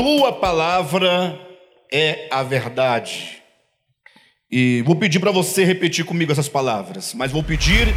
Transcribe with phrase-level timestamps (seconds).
[0.00, 1.38] tua palavra
[1.92, 3.42] é a verdade.
[4.50, 7.94] E vou pedir para você repetir comigo essas palavras, mas vou pedir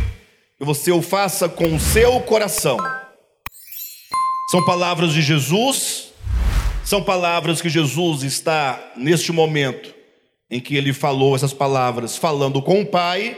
[0.58, 2.76] que você o faça com o seu coração.
[4.52, 6.12] São palavras de Jesus,
[6.84, 9.96] são palavras que Jesus está neste momento
[10.52, 13.38] em que ele falou essas palavras, falando com o Pai,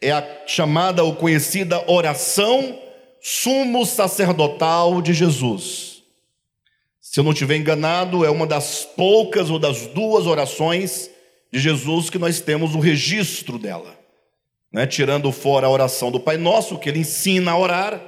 [0.00, 2.78] é a chamada ou conhecida oração
[3.20, 5.97] sumo sacerdotal de Jesus.
[7.10, 11.10] Se eu não estiver enganado, é uma das poucas ou das duas orações
[11.50, 13.98] de Jesus que nós temos o registro dela.
[14.70, 14.86] Né?
[14.86, 17.98] Tirando fora a oração do Pai Nosso, que ele ensina a orar,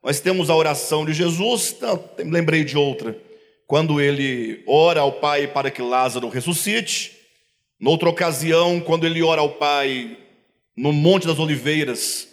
[0.00, 3.20] nós temos a oração de Jesus, não, lembrei de outra,
[3.66, 7.16] quando ele ora ao Pai para que Lázaro ressuscite,
[7.80, 10.16] noutra ocasião, quando ele ora ao Pai
[10.76, 12.28] no Monte das Oliveiras,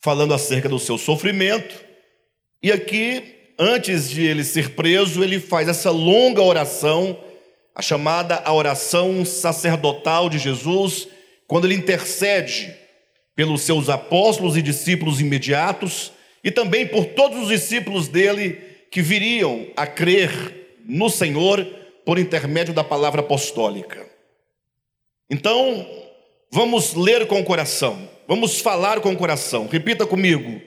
[0.00, 1.84] falando acerca do seu sofrimento,
[2.60, 7.18] e aqui, antes de ele ser preso, ele faz essa longa oração,
[7.74, 11.08] a chamada a oração sacerdotal de Jesus,
[11.46, 12.74] quando ele intercede
[13.34, 16.12] pelos seus apóstolos e discípulos imediatos
[16.44, 18.58] e também por todos os discípulos dele
[18.90, 21.64] que viriam a crer no Senhor
[22.04, 24.06] por intermédio da palavra apostólica.
[25.30, 25.86] Então,
[26.50, 29.66] vamos ler com o coração, vamos falar com o coração.
[29.66, 30.60] Repita comigo: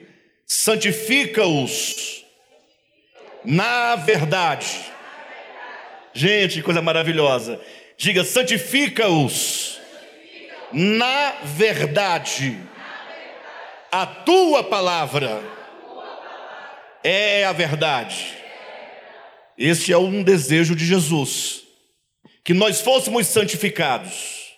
[0.46, 2.25] santifica-os
[3.46, 4.92] na verdade.
[6.12, 7.60] Gente, coisa maravilhosa.
[7.96, 9.80] Diga: santifica-os
[10.72, 12.58] na verdade.
[13.90, 15.42] A tua palavra
[17.02, 18.34] é a verdade.
[19.56, 21.62] Este é um desejo de Jesus,
[22.44, 24.54] que nós fôssemos santificados.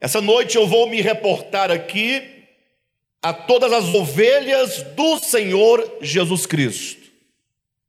[0.00, 2.46] Essa noite eu vou me reportar aqui
[3.22, 7.03] a todas as ovelhas do Senhor Jesus Cristo.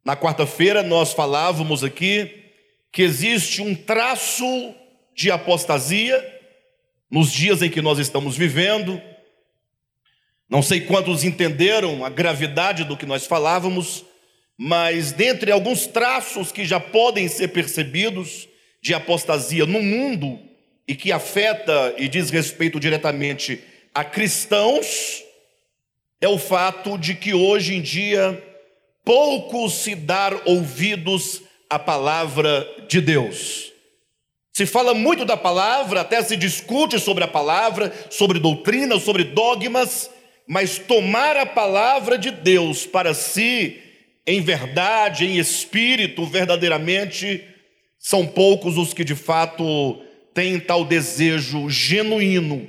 [0.06, 2.44] Na quarta-feira nós falávamos aqui
[2.92, 4.46] que existe um traço
[5.16, 6.24] de apostasia
[7.10, 9.02] nos dias em que nós estamos vivendo.
[10.48, 14.06] Não sei quantos entenderam a gravidade do que nós falávamos,
[14.56, 18.48] mas dentre alguns traços que já podem ser percebidos
[18.84, 20.40] de apostasia no mundo
[20.88, 23.60] e que afeta e diz respeito diretamente
[23.92, 25.24] a cristãos,
[26.22, 28.55] é o fato de que hoje em dia
[29.06, 33.72] pouco se dar ouvidos à palavra de Deus.
[34.52, 40.10] Se fala muito da palavra, até se discute sobre a palavra, sobre doutrina, sobre dogmas,
[40.48, 43.78] mas tomar a palavra de Deus para si,
[44.26, 47.44] em verdade, em espírito, verdadeiramente,
[48.00, 50.02] são poucos os que de fato
[50.34, 52.68] têm tal desejo genuíno.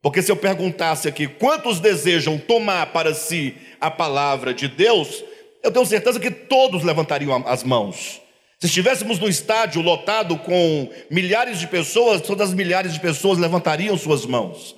[0.00, 5.24] Porque se eu perguntasse aqui quantos desejam tomar para si a palavra de Deus,
[5.64, 8.20] eu tenho certeza que todos levantariam as mãos.
[8.60, 13.96] Se estivéssemos no estádio lotado com milhares de pessoas, todas as milhares de pessoas levantariam
[13.96, 14.76] suas mãos.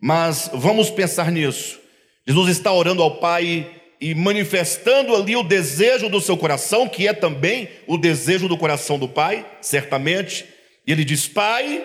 [0.00, 1.78] Mas vamos pensar nisso.
[2.26, 3.70] Jesus está orando ao Pai
[4.00, 8.98] e manifestando ali o desejo do seu coração, que é também o desejo do coração
[8.98, 10.44] do Pai, certamente.
[10.86, 11.84] E ele diz: Pai,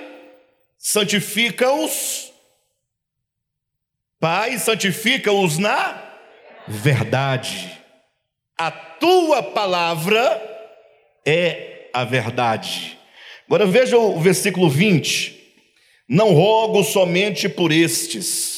[0.77, 2.31] santifica-os.
[4.19, 6.01] Pai, santifica-os na
[6.67, 7.76] verdade.
[8.57, 10.41] A tua palavra
[11.25, 12.97] é a verdade.
[13.45, 15.35] Agora veja o versículo 20.
[16.09, 18.57] Não rogo somente por estes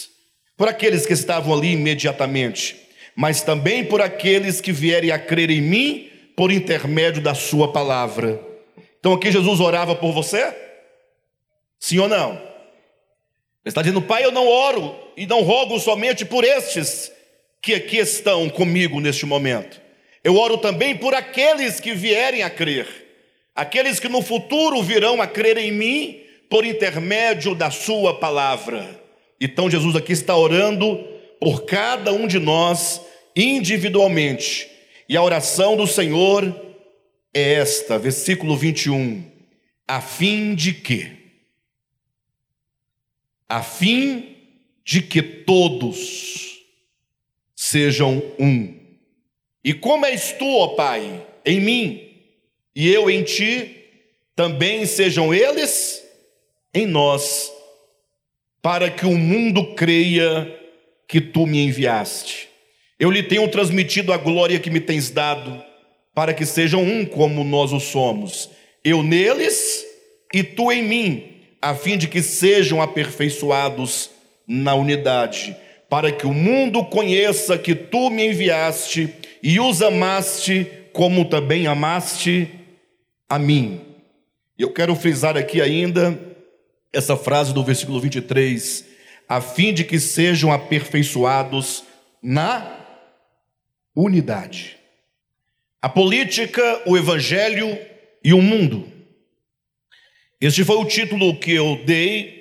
[0.60, 2.76] por aqueles que estavam ali imediatamente,
[3.16, 8.42] mas também por aqueles que vierem a crer em mim por intermédio da Sua palavra.
[9.00, 10.54] Então aqui Jesus orava por você?
[11.80, 12.32] Sim ou não?
[12.34, 12.42] Ele
[13.68, 17.10] está dizendo, Pai, eu não oro e não rogo somente por estes
[17.62, 19.80] que aqui estão comigo neste momento.
[20.30, 22.86] Eu oro também por aqueles que vierem a crer,
[23.56, 29.04] aqueles que no futuro virão a crer em mim por intermédio da Sua palavra.
[29.42, 30.98] Então Jesus aqui está orando
[31.40, 33.02] por cada um de nós
[33.36, 34.70] individualmente.
[35.10, 36.44] E a oração do Senhor
[37.34, 39.24] é esta, versículo 21.
[39.88, 41.12] A fim de que?
[43.50, 44.38] A fim
[44.86, 46.60] de que todos
[47.56, 48.79] sejam um.
[49.64, 52.10] E como és tu, ó Pai, em mim,
[52.76, 53.76] e eu em ti,
[54.36, 56.04] também sejam eles
[56.74, 57.52] em nós
[58.62, 60.56] para que o mundo creia
[61.08, 62.50] que tu me enviaste.
[63.00, 65.64] Eu lhe tenho transmitido a glória que me tens dado,
[66.14, 68.50] para que sejam um como nós o somos,
[68.84, 69.86] eu neles
[70.34, 71.24] e tu em mim,
[71.62, 74.10] a fim de que sejam aperfeiçoados
[74.48, 75.56] na unidade,
[75.90, 82.50] para que o mundo conheça que tu me enviaste e os amaste, como também amaste
[83.28, 83.82] a mim.
[84.58, 86.20] Eu quero frisar aqui ainda
[86.92, 88.86] essa frase do versículo 23,
[89.28, 91.84] a fim de que sejam aperfeiçoados
[92.22, 92.80] na
[93.96, 94.78] unidade.
[95.82, 97.78] A política, o evangelho
[98.24, 98.92] e o mundo.
[100.42, 102.40] Este foi o título que eu dei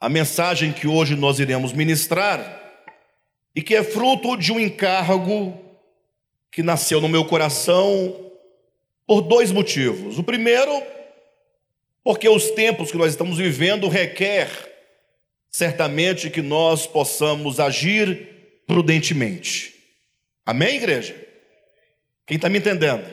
[0.00, 2.58] a mensagem que hoje nós iremos ministrar
[3.54, 5.69] e que é fruto de um encargo
[6.50, 8.32] que nasceu no meu coração
[9.06, 10.18] por dois motivos.
[10.18, 10.82] O primeiro,
[12.02, 14.48] porque os tempos que nós estamos vivendo requer
[15.50, 19.74] certamente que nós possamos agir prudentemente.
[20.46, 21.14] Amém, igreja?
[22.26, 23.04] Quem está me entendendo?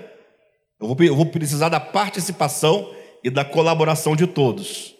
[0.79, 4.95] Eu vou, eu vou precisar da participação e da colaboração de todos.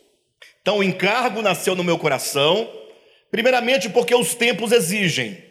[0.61, 2.69] Então, o encargo nasceu no meu coração,
[3.29, 5.46] primeiramente porque os tempos exigem.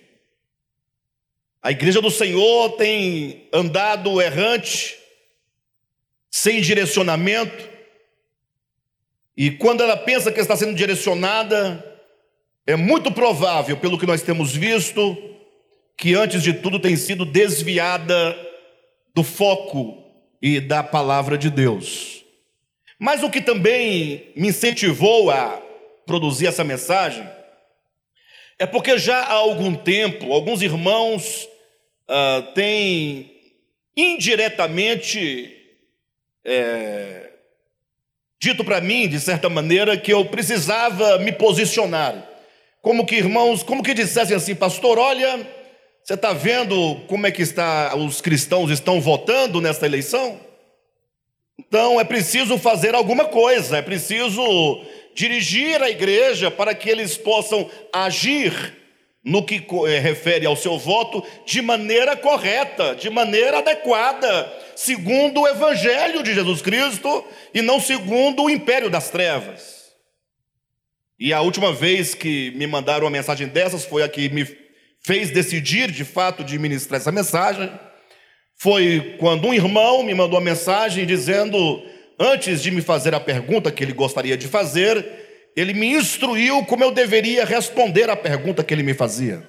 [1.67, 4.97] A igreja do Senhor tem andado errante,
[6.31, 7.69] sem direcionamento,
[9.37, 11.85] e quando ela pensa que está sendo direcionada,
[12.65, 15.17] é muito provável, pelo que nós temos visto,
[15.99, 18.39] que antes de tudo tem sido desviada
[19.13, 20.05] do foco
[20.41, 22.25] e da palavra de Deus.
[22.97, 25.61] Mas o que também me incentivou a
[26.07, 27.29] produzir essa mensagem
[28.57, 31.49] é porque já há algum tempo alguns irmãos
[32.09, 33.33] uh, têm
[33.97, 35.57] indiretamente
[36.45, 37.31] é,
[38.41, 42.15] dito para mim, de certa maneira, que eu precisava me posicionar.
[42.83, 45.47] Como que, irmãos, como que dissessem assim, pastor, olha,
[46.05, 50.39] você está vendo como é que está, os cristãos estão votando nesta eleição?
[51.59, 57.69] Então é preciso fazer alguma coisa, é preciso dirigir a igreja para que eles possam
[57.93, 58.77] agir
[59.27, 65.49] no que eh, refere ao seu voto de maneira correta, de maneira adequada, segundo o
[65.49, 69.87] evangelho de Jesus Cristo e não segundo o império das trevas.
[71.19, 74.47] E a última vez que me mandaram uma mensagem dessas foi a que me
[75.05, 77.69] fez decidir de fato de ministrar essa mensagem.
[78.57, 81.83] Foi quando um irmão me mandou uma mensagem dizendo,
[82.17, 85.26] antes de me fazer a pergunta que ele gostaria de fazer,
[85.57, 89.43] ele me instruiu como eu deveria responder à pergunta que ele me fazia.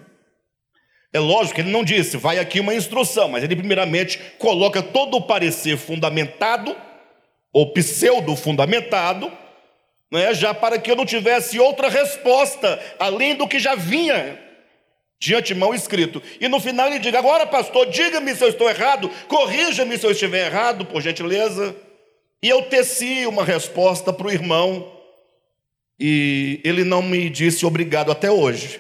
[1.12, 5.18] É lógico que ele não disse, vai aqui uma instrução, mas ele primeiramente coloca todo
[5.18, 6.76] o parecer fundamentado,
[7.52, 9.32] ou pseudo-fundamentado,
[10.12, 14.40] né, já para que eu não tivesse outra resposta, além do que já vinha
[15.20, 16.22] de antemão escrito.
[16.40, 20.12] E no final ele diga: agora, pastor, diga-me se eu estou errado, corrija-me se eu
[20.12, 21.76] estiver errado, por gentileza.
[22.42, 24.97] E eu teci uma resposta para o irmão
[26.00, 28.80] e ele não me disse obrigado até hoje.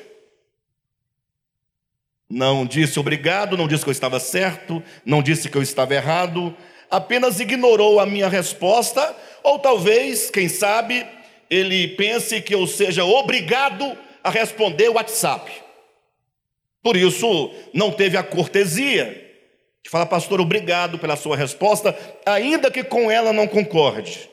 [2.29, 6.55] Não disse obrigado, não disse que eu estava certo, não disse que eu estava errado,
[6.89, 11.05] apenas ignorou a minha resposta, ou talvez, quem sabe,
[11.49, 15.49] ele pense que eu seja obrigado a responder o WhatsApp.
[16.83, 19.25] Por isso, não teve a cortesia
[19.83, 24.29] de falar, pastor, obrigado pela sua resposta, ainda que com ela não concorde.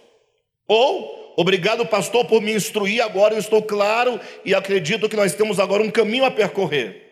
[0.66, 3.02] Ou Obrigado, pastor, por me instruir.
[3.02, 7.02] Agora eu estou claro e acredito que nós temos agora um caminho a percorrer.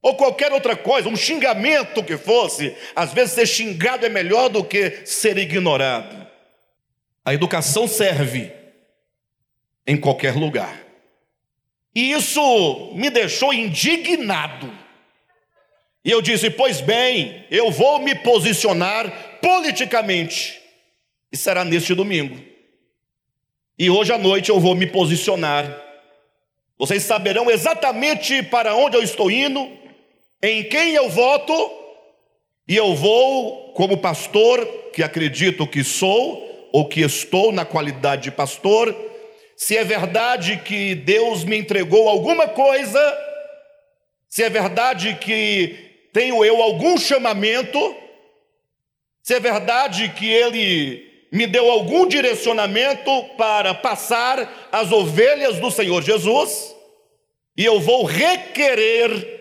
[0.00, 2.74] Ou qualquer outra coisa, um xingamento que fosse.
[2.94, 6.26] Às vezes ser xingado é melhor do que ser ignorado.
[7.24, 8.52] A educação serve
[9.86, 10.86] em qualquer lugar.
[11.94, 14.72] E isso me deixou indignado.
[16.04, 20.60] E eu disse: Pois bem, eu vou me posicionar politicamente.
[21.32, 22.47] E será neste domingo.
[23.78, 25.64] E hoje à noite eu vou me posicionar.
[26.76, 29.70] Vocês saberão exatamente para onde eu estou indo,
[30.42, 31.52] em quem eu voto,
[32.66, 38.30] e eu vou, como pastor, que acredito que sou, ou que estou na qualidade de
[38.32, 38.92] pastor,
[39.56, 43.00] se é verdade que Deus me entregou alguma coisa,
[44.28, 47.96] se é verdade que tenho eu algum chamamento,
[49.22, 56.02] se é verdade que Ele me deu algum direcionamento para passar as ovelhas do Senhor
[56.02, 56.74] Jesus,
[57.56, 59.36] e eu vou requerer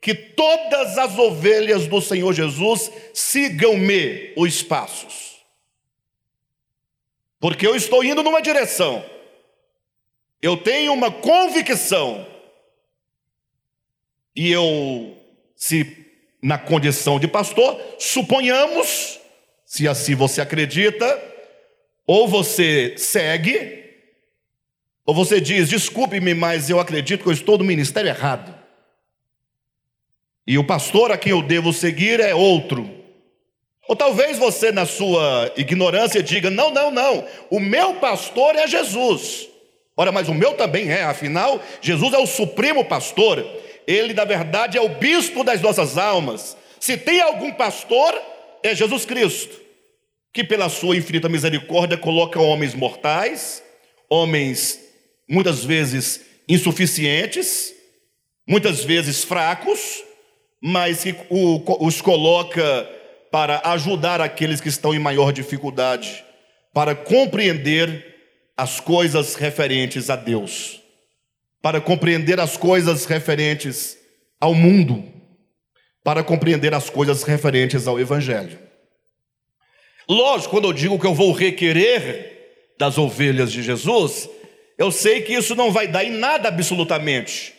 [0.00, 5.38] que todas as ovelhas do Senhor Jesus sigam-me os passos.
[7.40, 9.04] Porque eu estou indo numa direção,
[10.40, 12.26] eu tenho uma convicção,
[14.34, 15.16] e eu,
[15.56, 16.06] se
[16.40, 19.17] na condição de pastor, suponhamos
[19.68, 21.22] se assim você acredita,
[22.06, 23.84] ou você segue,
[25.04, 28.54] ou você diz: desculpe-me, mas eu acredito que eu estou no ministério errado.
[30.46, 32.90] E o pastor a quem eu devo seguir é outro.
[33.86, 39.50] Ou talvez você, na sua ignorância, diga: não, não, não, o meu pastor é Jesus.
[39.94, 43.46] Ora, mas o meu também é, afinal, Jesus é o supremo pastor,
[43.86, 46.56] ele, na verdade, é o bispo das nossas almas.
[46.80, 48.14] Se tem algum pastor,
[48.62, 49.56] é Jesus Cristo,
[50.32, 53.62] que, pela sua infinita misericórdia, coloca homens mortais,
[54.08, 54.80] homens
[55.28, 57.74] muitas vezes insuficientes,
[58.46, 60.02] muitas vezes fracos,
[60.60, 62.88] mas que os coloca
[63.30, 66.24] para ajudar aqueles que estão em maior dificuldade,
[66.72, 68.16] para compreender
[68.56, 70.82] as coisas referentes a Deus,
[71.60, 73.98] para compreender as coisas referentes
[74.40, 75.04] ao mundo,
[76.08, 78.58] para compreender as coisas referentes ao Evangelho.
[80.08, 84.26] Lógico, quando eu digo que eu vou requerer das ovelhas de Jesus,
[84.78, 87.52] eu sei que isso não vai dar em nada absolutamente,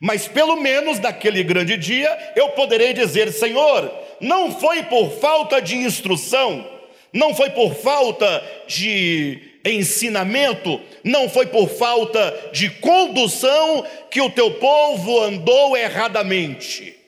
[0.00, 5.76] mas pelo menos naquele grande dia eu poderei dizer: Senhor, não foi por falta de
[5.76, 6.66] instrução,
[7.12, 14.52] não foi por falta de ensinamento, não foi por falta de condução que o teu
[14.52, 16.98] povo andou erradamente.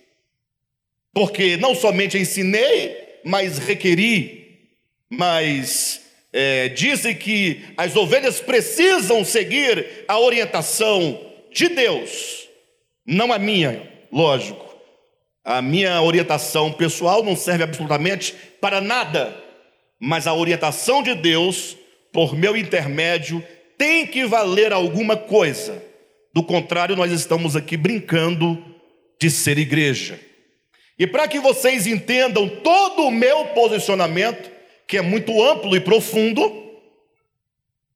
[1.12, 4.68] Porque não somente ensinei, mas requeri,
[5.10, 6.00] mas
[6.32, 11.20] é, disse que as ovelhas precisam seguir a orientação
[11.52, 12.48] de Deus,
[13.06, 14.72] não a minha, lógico.
[15.44, 19.36] A minha orientação pessoal não serve absolutamente para nada,
[20.00, 21.76] mas a orientação de Deus,
[22.12, 23.44] por meu intermédio,
[23.76, 25.82] tem que valer alguma coisa.
[26.32, 28.64] Do contrário, nós estamos aqui brincando
[29.20, 30.18] de ser igreja.
[30.98, 34.50] E para que vocês entendam todo o meu posicionamento,
[34.86, 36.62] que é muito amplo e profundo,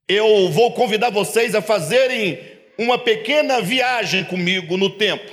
[0.09, 2.39] eu vou convidar vocês a fazerem
[2.79, 5.31] uma pequena viagem comigo no tempo.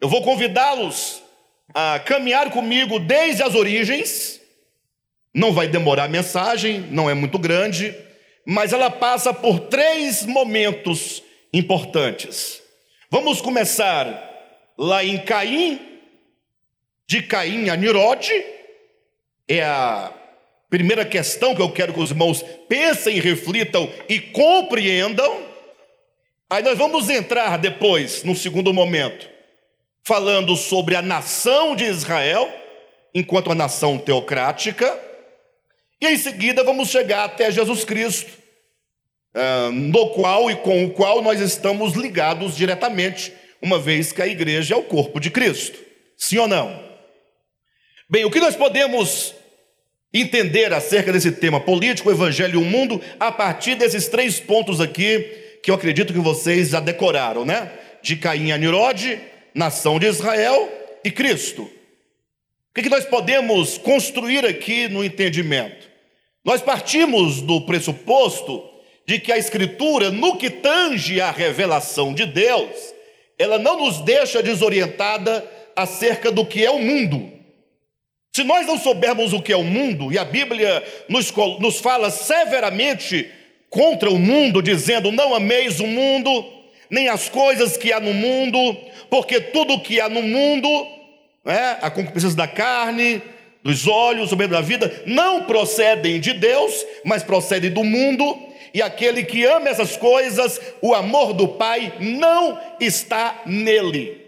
[0.00, 1.22] Eu vou convidá-los
[1.74, 4.40] a caminhar comigo desde as origens.
[5.34, 7.94] Não vai demorar a mensagem, não é muito grande,
[8.44, 12.60] mas ela passa por três momentos importantes.
[13.10, 14.28] Vamos começar
[14.76, 15.80] lá em Caim,
[17.06, 18.32] de Caim a Nirode,
[19.48, 20.12] é a
[20.70, 25.46] primeira questão que eu quero que os irmãos pensem, reflitam e compreendam.
[26.48, 29.28] Aí nós vamos entrar depois, no segundo momento,
[30.04, 32.50] falando sobre a nação de Israel,
[33.14, 34.98] enquanto a nação teocrática,
[36.00, 38.30] e em seguida vamos chegar até Jesus Cristo,
[39.34, 43.32] ah, no qual e com o qual nós estamos ligados diretamente,
[43.62, 45.78] uma vez que a igreja é o corpo de Cristo.
[46.16, 46.91] Sim ou não?
[48.12, 49.34] Bem, o que nós podemos
[50.12, 55.20] entender acerca desse tema político, evangelho e o mundo, a partir desses três pontos aqui,
[55.62, 57.72] que eu acredito que vocês já decoraram, né?
[58.02, 59.18] De Caim a Nirode,
[59.54, 60.70] nação de Israel
[61.02, 61.62] e Cristo.
[61.62, 65.88] O que nós podemos construir aqui no entendimento?
[66.44, 68.62] Nós partimos do pressuposto
[69.06, 72.76] de que a Escritura, no que tange à revelação de Deus,
[73.38, 77.40] ela não nos deixa desorientada acerca do que é o mundo.
[78.34, 82.10] Se nós não soubermos o que é o mundo, e a Bíblia nos, nos fala
[82.10, 83.30] severamente
[83.68, 86.46] contra o mundo, dizendo: Não ameis o mundo,
[86.88, 88.78] nem as coisas que há no mundo,
[89.10, 90.68] porque tudo o que há no mundo,
[91.44, 93.20] né, a concupiscência da carne,
[93.62, 98.80] dos olhos, o medo da vida, não procedem de Deus, mas procedem do mundo, e
[98.80, 104.22] aquele que ama essas coisas, o amor do Pai não está nele.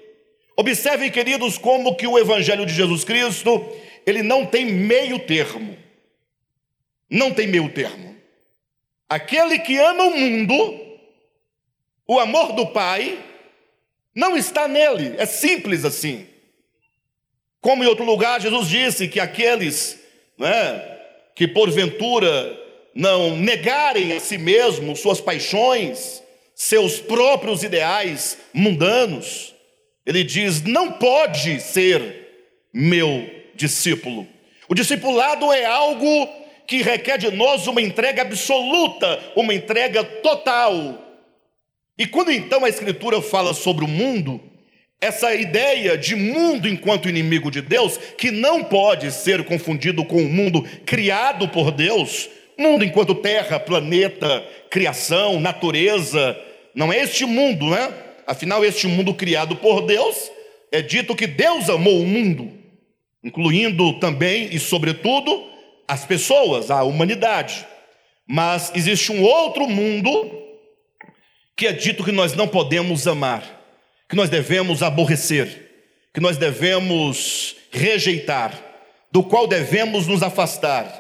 [0.56, 3.64] Observem, queridos, como que o Evangelho de Jesus Cristo,
[4.06, 5.76] ele não tem meio termo.
[7.10, 8.16] Não tem meio termo.
[9.08, 10.98] Aquele que ama o mundo,
[12.06, 13.18] o amor do Pai,
[14.14, 16.26] não está nele, é simples assim.
[17.60, 19.98] Como em outro lugar, Jesus disse que aqueles
[20.38, 20.98] né,
[21.34, 22.60] que porventura
[22.94, 26.22] não negarem a si mesmos suas paixões,
[26.54, 29.54] seus próprios ideais mundanos,
[30.06, 34.26] ele diz: não pode ser meu discípulo.
[34.68, 36.28] O discipulado é algo
[36.66, 41.00] que requer de nós uma entrega absoluta, uma entrega total.
[41.98, 44.40] E quando então a Escritura fala sobre o mundo,
[45.00, 50.28] essa ideia de mundo enquanto inimigo de Deus, que não pode ser confundido com o
[50.28, 56.36] mundo criado por Deus, mundo enquanto terra, planeta, criação, natureza,
[56.74, 57.92] não é este mundo, né?
[58.26, 60.30] Afinal, este mundo criado por Deus,
[60.72, 62.50] é dito que Deus amou o mundo,
[63.24, 65.44] incluindo também e sobretudo
[65.88, 67.66] as pessoas, a humanidade.
[68.26, 70.10] Mas existe um outro mundo
[71.56, 73.42] que é dito que nós não podemos amar,
[74.08, 78.60] que nós devemos aborrecer, que nós devemos rejeitar.
[79.10, 80.92] do qual devemos nos afastar.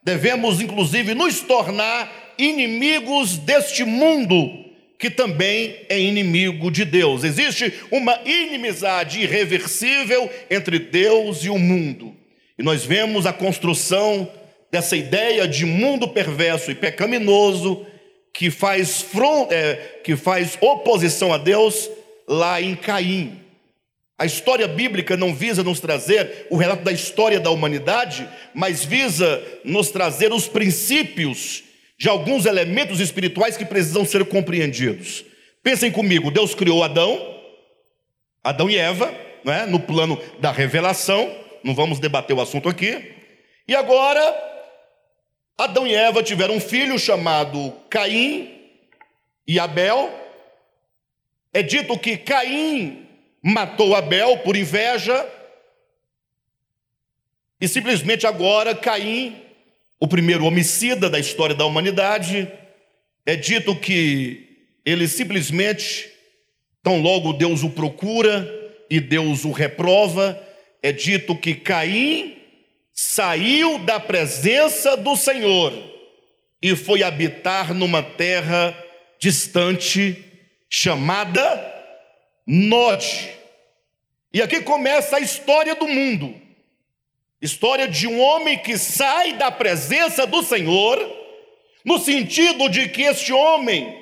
[0.00, 4.65] Devemos, inclusive, nos tornar inimigos deste mundo,
[4.98, 7.22] que também é inimigo de Deus.
[7.22, 12.14] Existe uma inimizade irreversível entre Deus e o mundo.
[12.58, 14.30] E nós vemos a construção
[14.70, 17.86] dessa ideia de mundo perverso e pecaminoso
[18.32, 21.90] que faz, front, é, que faz oposição a Deus
[22.26, 23.40] lá em Caim.
[24.18, 29.42] A história bíblica não visa nos trazer o relato da história da humanidade, mas visa
[29.62, 31.65] nos trazer os princípios
[31.98, 35.24] de alguns elementos espirituais que precisam ser compreendidos.
[35.62, 37.40] Pensem comigo: Deus criou Adão,
[38.42, 39.12] Adão e Eva,
[39.44, 41.34] né, no plano da revelação,
[41.64, 43.14] não vamos debater o assunto aqui,
[43.66, 44.20] e agora
[45.58, 48.52] Adão e Eva tiveram um filho chamado Caim
[49.46, 50.12] e Abel.
[51.52, 53.08] É dito que Caim
[53.42, 55.26] matou Abel por inveja,
[57.58, 59.45] e simplesmente agora Caim,
[59.98, 62.50] o primeiro homicida da história da humanidade,
[63.24, 64.46] é dito que
[64.84, 66.08] ele simplesmente,
[66.82, 68.48] tão logo Deus o procura
[68.90, 70.40] e Deus o reprova,
[70.82, 72.36] é dito que Caim
[72.92, 75.72] saiu da presença do Senhor
[76.62, 78.76] e foi habitar numa terra
[79.18, 80.24] distante
[80.68, 81.74] chamada
[82.46, 83.30] Nod.
[84.32, 86.45] E aqui começa a história do mundo.
[87.40, 90.98] História de um homem que sai da presença do Senhor,
[91.84, 93.94] no sentido de que este homem,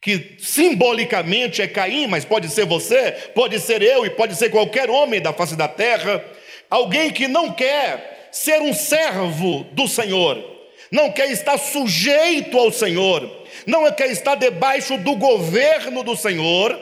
[0.00, 4.88] que simbolicamente é Caim, mas pode ser você, pode ser eu e pode ser qualquer
[4.88, 6.24] homem da face da terra,
[6.70, 10.42] alguém que não quer ser um servo do Senhor,
[10.90, 13.30] não quer estar sujeito ao Senhor,
[13.66, 16.78] não quer estar debaixo do governo do Senhor,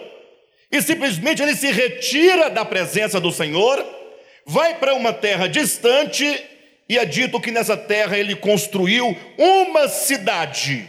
[0.71, 4.03] e simplesmente ele se retira da presença do Senhor,
[4.47, 6.25] vai para uma terra distante,
[6.89, 10.89] e é dito que nessa terra ele construiu uma cidade,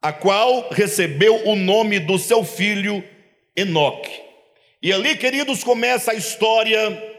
[0.00, 3.04] a qual recebeu o nome do seu filho
[3.56, 4.10] Enoque.
[4.82, 7.12] E ali, queridos, começa a história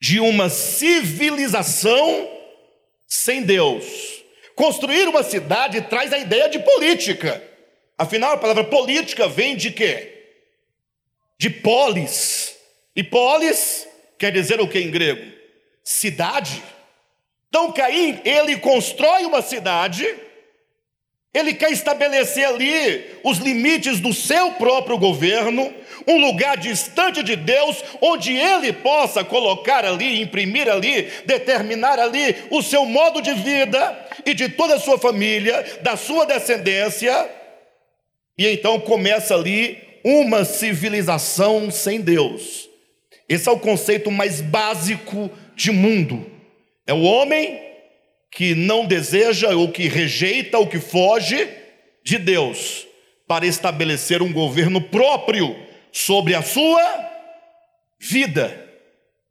[0.00, 2.28] de uma civilização
[3.06, 3.84] sem Deus.
[4.54, 7.42] Construir uma cidade traz a ideia de política.
[7.96, 10.12] Afinal, a palavra política vem de quê?
[11.42, 12.56] de polis.
[12.94, 13.88] E polis
[14.22, 15.20] quer dizer o que em grego?
[15.82, 16.62] Cidade.
[17.48, 20.06] Então Caim, ele constrói uma cidade,
[21.34, 25.74] ele quer estabelecer ali os limites do seu próprio governo,
[26.06, 32.62] um lugar distante de Deus, onde ele possa colocar ali, imprimir ali, determinar ali o
[32.62, 37.28] seu modo de vida e de toda a sua família, da sua descendência.
[38.38, 42.71] E então começa ali uma civilização sem Deus.
[43.28, 46.30] Esse é o conceito mais básico de mundo.
[46.86, 47.60] É o homem
[48.30, 51.48] que não deseja ou que rejeita ou que foge
[52.04, 52.86] de Deus
[53.28, 55.56] para estabelecer um governo próprio
[55.92, 57.10] sobre a sua
[58.00, 58.68] vida,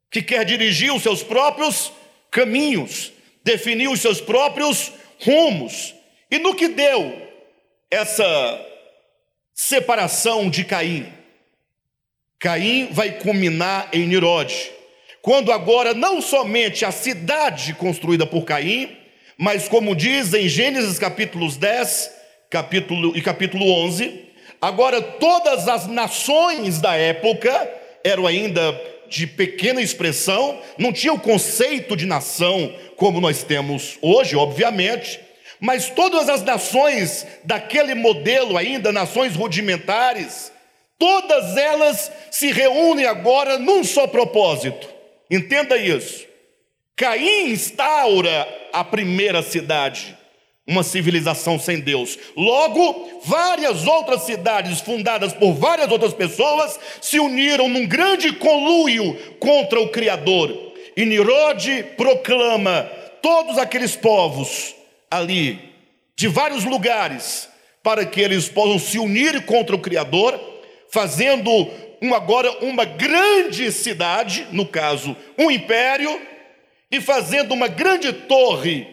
[0.10, 1.92] que quer dirigir os seus próprios
[2.30, 3.12] caminhos,
[3.44, 5.94] definir os seus próprios rumos.
[6.30, 7.30] E no que deu
[7.90, 8.26] essa
[9.54, 11.12] separação de Caim.
[12.42, 14.72] Caim vai culminar em Nirode,
[15.22, 18.98] quando agora não somente a cidade construída por Caim,
[19.38, 22.12] mas como diz em Gênesis capítulos 10
[22.50, 24.26] capítulo, e capítulo 11,
[24.60, 27.72] agora todas as nações da época
[28.04, 28.76] eram ainda
[29.08, 35.20] de pequena expressão, não tinha o conceito de nação como nós temos hoje, obviamente,
[35.60, 40.52] mas todas as nações daquele modelo ainda, nações rudimentares,
[41.02, 44.88] todas elas se reúnem agora num só propósito.
[45.32, 46.28] Entenda isso.
[46.96, 50.16] Caim instaura a primeira cidade,
[50.68, 52.20] uma civilização sem Deus.
[52.38, 59.82] Logo, várias outras cidades fundadas por várias outras pessoas se uniram num grande conluio contra
[59.82, 60.56] o Criador.
[60.96, 62.84] E Nirode proclama
[63.24, 64.76] todos aqueles povos
[65.10, 65.58] ali,
[66.16, 67.50] de vários lugares,
[67.82, 70.51] para que eles possam se unir contra o Criador,
[70.92, 71.50] fazendo
[72.02, 76.22] um, agora uma grande cidade, no caso, um império,
[76.92, 78.86] e fazendo uma grande torre,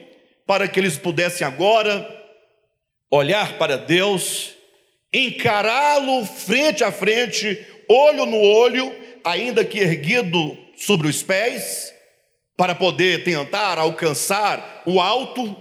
[0.46, 2.16] para que eles pudessem agora
[3.10, 4.54] olhar para Deus,
[5.12, 11.92] encará-lo frente a frente, olho no olho, ainda que erguido sobre os pés,
[12.56, 15.56] para poder tentar alcançar o alto.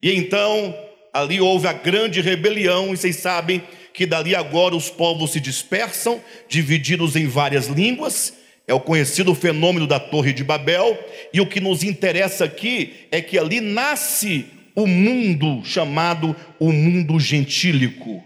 [0.00, 0.74] E então
[1.12, 3.62] ali houve a grande rebelião, e vocês sabem
[3.96, 8.34] que dali agora os povos se dispersam, divididos em várias línguas,
[8.68, 13.22] é o conhecido fenômeno da Torre de Babel, e o que nos interessa aqui é
[13.22, 18.22] que ali nasce o mundo chamado o mundo gentílico.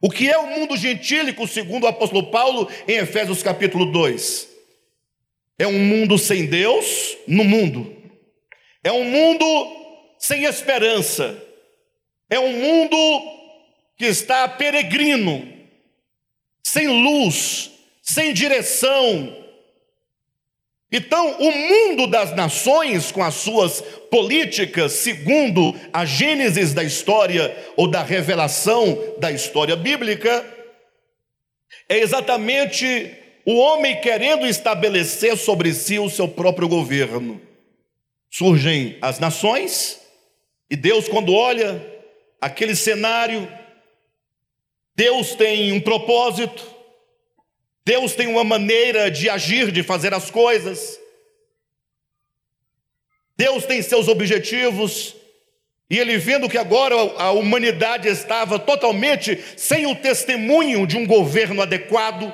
[0.00, 4.48] O que é o mundo gentílico, segundo o apóstolo Paulo em Efésios capítulo 2?
[5.56, 7.94] É um mundo sem Deus no mundo.
[8.82, 9.44] É um mundo
[10.18, 11.40] sem esperança.
[12.28, 13.41] É um mundo
[14.02, 15.46] que está peregrino,
[16.66, 17.70] sem luz,
[18.02, 19.42] sem direção,
[20.90, 27.88] então, o mundo das nações, com as suas políticas, segundo a gênesis da história ou
[27.88, 30.44] da revelação da história bíblica,
[31.88, 33.10] é exatamente
[33.46, 37.40] o homem querendo estabelecer sobre si o seu próprio governo.
[38.30, 39.98] Surgem as nações,
[40.68, 41.80] e Deus, quando olha
[42.38, 43.48] aquele cenário,
[44.94, 46.66] Deus tem um propósito,
[47.84, 51.00] Deus tem uma maneira de agir, de fazer as coisas.
[53.36, 55.16] Deus tem seus objetivos.
[55.90, 61.60] E ele vendo que agora a humanidade estava totalmente sem o testemunho de um governo
[61.60, 62.32] adequado,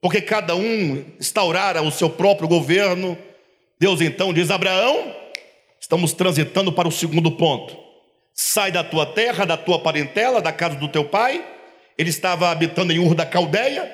[0.00, 3.18] porque cada um instaurara o seu próprio governo,
[3.78, 5.14] Deus então diz: Abraão,
[5.78, 7.85] estamos transitando para o segundo ponto.
[8.36, 11.42] Sai da tua terra, da tua parentela, da casa do teu pai.
[11.96, 13.90] Ele estava habitando em Ur da Caldeia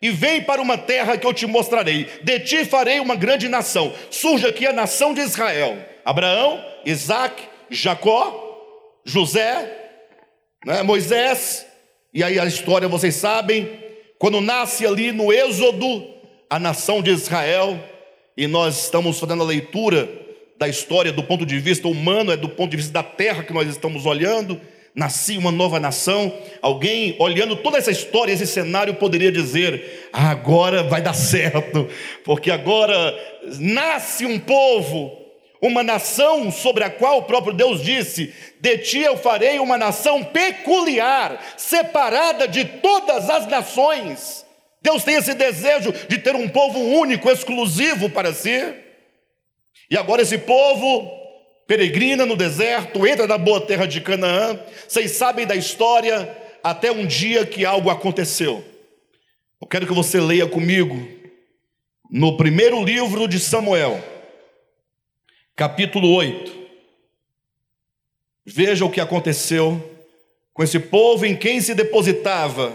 [0.00, 2.08] e vem para uma terra que eu te mostrarei.
[2.22, 3.92] De ti farei uma grande nação.
[4.10, 9.70] Surge aqui a nação de Israel: Abraão, Isaac, Jacó, José,
[10.64, 11.66] né, Moisés.
[12.14, 13.80] E aí a história vocês sabem.
[14.18, 16.08] Quando nasce ali no Êxodo
[16.48, 17.78] a nação de Israel,
[18.36, 20.21] e nós estamos fazendo a leitura
[20.58, 23.52] da história do ponto de vista humano, é do ponto de vista da terra que
[23.52, 24.60] nós estamos olhando
[24.94, 26.32] nasci uma nova nação.
[26.60, 31.88] Alguém olhando toda essa história, esse cenário, poderia dizer: ah, agora vai dar certo,
[32.24, 33.14] porque agora
[33.58, 35.18] nasce um povo,
[35.60, 40.22] uma nação sobre a qual o próprio Deus disse: De ti eu farei uma nação
[40.22, 44.44] peculiar, separada de todas as nações.
[44.82, 48.82] Deus tem esse desejo de ter um povo único, exclusivo para si.
[49.92, 51.12] E agora esse povo
[51.66, 54.58] peregrina no deserto, entra na boa terra de Canaã.
[54.88, 58.64] Vocês sabem da história até um dia que algo aconteceu.
[59.60, 60.96] Eu quero que você leia comigo
[62.10, 64.02] no primeiro livro de Samuel,
[65.54, 66.50] capítulo 8.
[68.46, 70.06] Veja o que aconteceu
[70.54, 72.74] com esse povo em quem se depositava,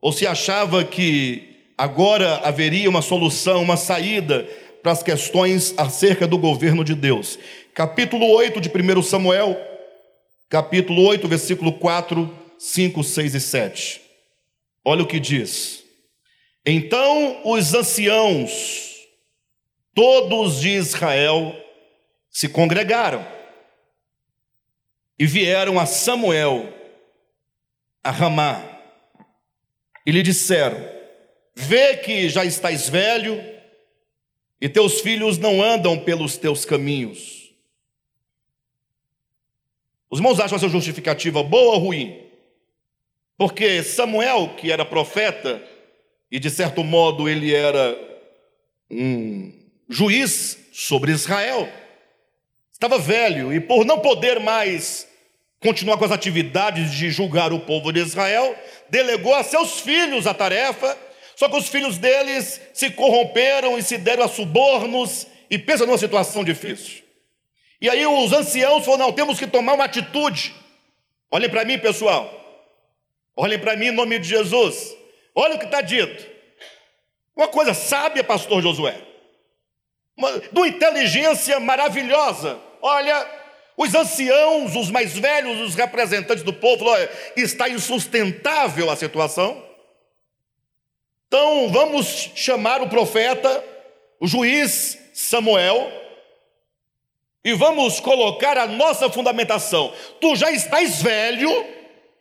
[0.00, 4.44] ou se achava que agora haveria uma solução, uma saída
[4.82, 7.38] para as questões acerca do governo de Deus
[7.74, 9.56] capítulo 8 de 1 Samuel,
[10.48, 14.02] capítulo 8, versículo 4, 5, 6 e 7.
[14.84, 15.82] Olha o que diz.
[16.64, 19.08] Então os anciãos,
[19.94, 21.56] todos de Israel,
[22.30, 23.26] se congregaram
[25.18, 26.72] e vieram a Samuel,
[28.04, 28.62] a Ramá,
[30.04, 30.78] e lhe disseram:
[31.54, 33.51] Vê que já estás velho
[34.62, 37.52] e teus filhos não andam pelos teus caminhos.
[40.08, 42.22] Os irmãos acham essa justificativa boa ou ruim?
[43.36, 45.60] Porque Samuel, que era profeta,
[46.30, 47.98] e de certo modo ele era
[48.88, 49.52] um
[49.88, 51.68] juiz sobre Israel,
[52.72, 55.08] estava velho e por não poder mais
[55.58, 58.56] continuar com as atividades de julgar o povo de Israel,
[58.88, 60.96] delegou a seus filhos a tarefa,
[61.42, 65.98] só que os filhos deles se corromperam e se deram a subornos, e pensa numa
[65.98, 67.02] situação difícil.
[67.80, 70.54] E aí os anciãos falaram: não, temos que tomar uma atitude.
[71.32, 72.32] Olhem para mim, pessoal.
[73.36, 74.96] Olhem para mim em nome de Jesus.
[75.34, 76.24] Olha o que está dito.
[77.34, 78.96] Uma coisa sábia, pastor Josué.
[80.16, 82.56] Uma, uma inteligência maravilhosa.
[82.80, 83.28] Olha,
[83.76, 89.71] os anciãos, os mais velhos, os representantes do povo, olha, está insustentável a situação.
[91.32, 93.64] Então vamos chamar o profeta,
[94.20, 95.90] o juiz Samuel,
[97.42, 99.94] e vamos colocar a nossa fundamentação.
[100.20, 101.48] Tu já estás velho,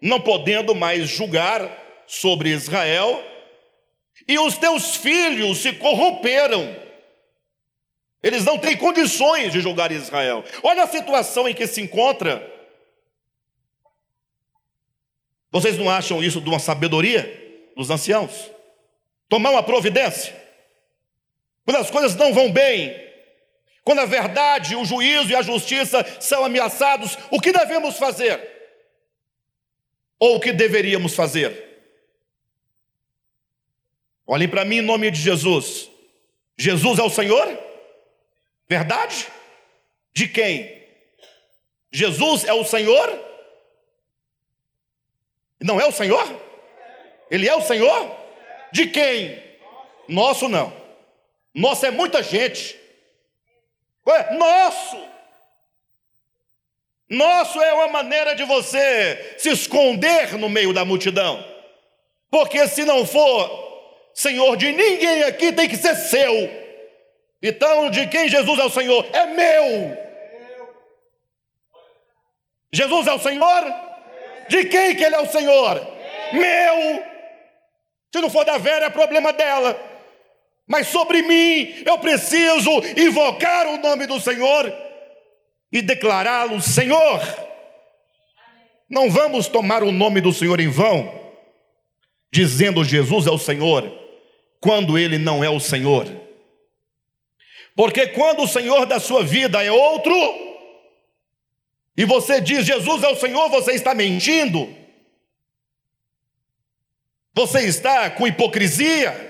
[0.01, 1.69] não podendo mais julgar
[2.07, 3.21] sobre Israel,
[4.25, 6.73] e os teus filhos se corromperam.
[8.23, 10.41] Eles não têm condições de julgar Israel.
[10.63, 12.49] Olha a situação em que se encontra.
[15.51, 18.60] Vocês não acham isso de uma sabedoria dos anciãos?
[19.31, 20.35] Tomar uma providência.
[21.63, 22.93] Quando as coisas não vão bem,
[23.81, 28.45] quando a verdade, o juízo e a justiça são ameaçados, o que devemos fazer?
[30.19, 31.81] Ou o que deveríamos fazer?
[34.27, 35.89] Olhem para mim em nome de Jesus.
[36.57, 37.57] Jesus é o Senhor?
[38.67, 39.29] Verdade?
[40.13, 40.85] De quem?
[41.89, 43.17] Jesus é o Senhor?
[45.61, 46.27] Não é o Senhor?
[47.29, 48.20] Ele é o Senhor?
[48.71, 49.41] De quem?
[50.07, 50.73] Nosso não.
[51.53, 52.79] Nosso é muita gente.
[54.31, 55.11] Nosso.
[57.09, 61.45] Nosso é uma maneira de você se esconder no meio da multidão.
[62.29, 63.71] Porque se não for
[64.13, 66.61] Senhor de ninguém aqui, tem que ser seu.
[67.41, 69.05] Então, de quem Jesus é o Senhor?
[69.11, 69.97] É meu.
[72.71, 73.75] Jesus é o Senhor?
[74.47, 75.81] De quem que ele é o Senhor?
[76.31, 77.10] Meu.
[78.13, 79.79] Se não for da Vera, é problema dela.
[80.67, 84.73] Mas sobre mim, eu preciso invocar o nome do Senhor
[85.71, 87.21] e declará-lo Senhor.
[88.89, 91.13] Não vamos tomar o nome do Senhor em vão,
[92.31, 93.89] dizendo Jesus é o Senhor,
[94.59, 96.05] quando ele não é o Senhor.
[97.73, 100.13] Porque quando o Senhor da sua vida é outro,
[101.95, 104.80] e você diz Jesus é o Senhor, você está mentindo.
[107.33, 109.29] Você está com hipocrisia.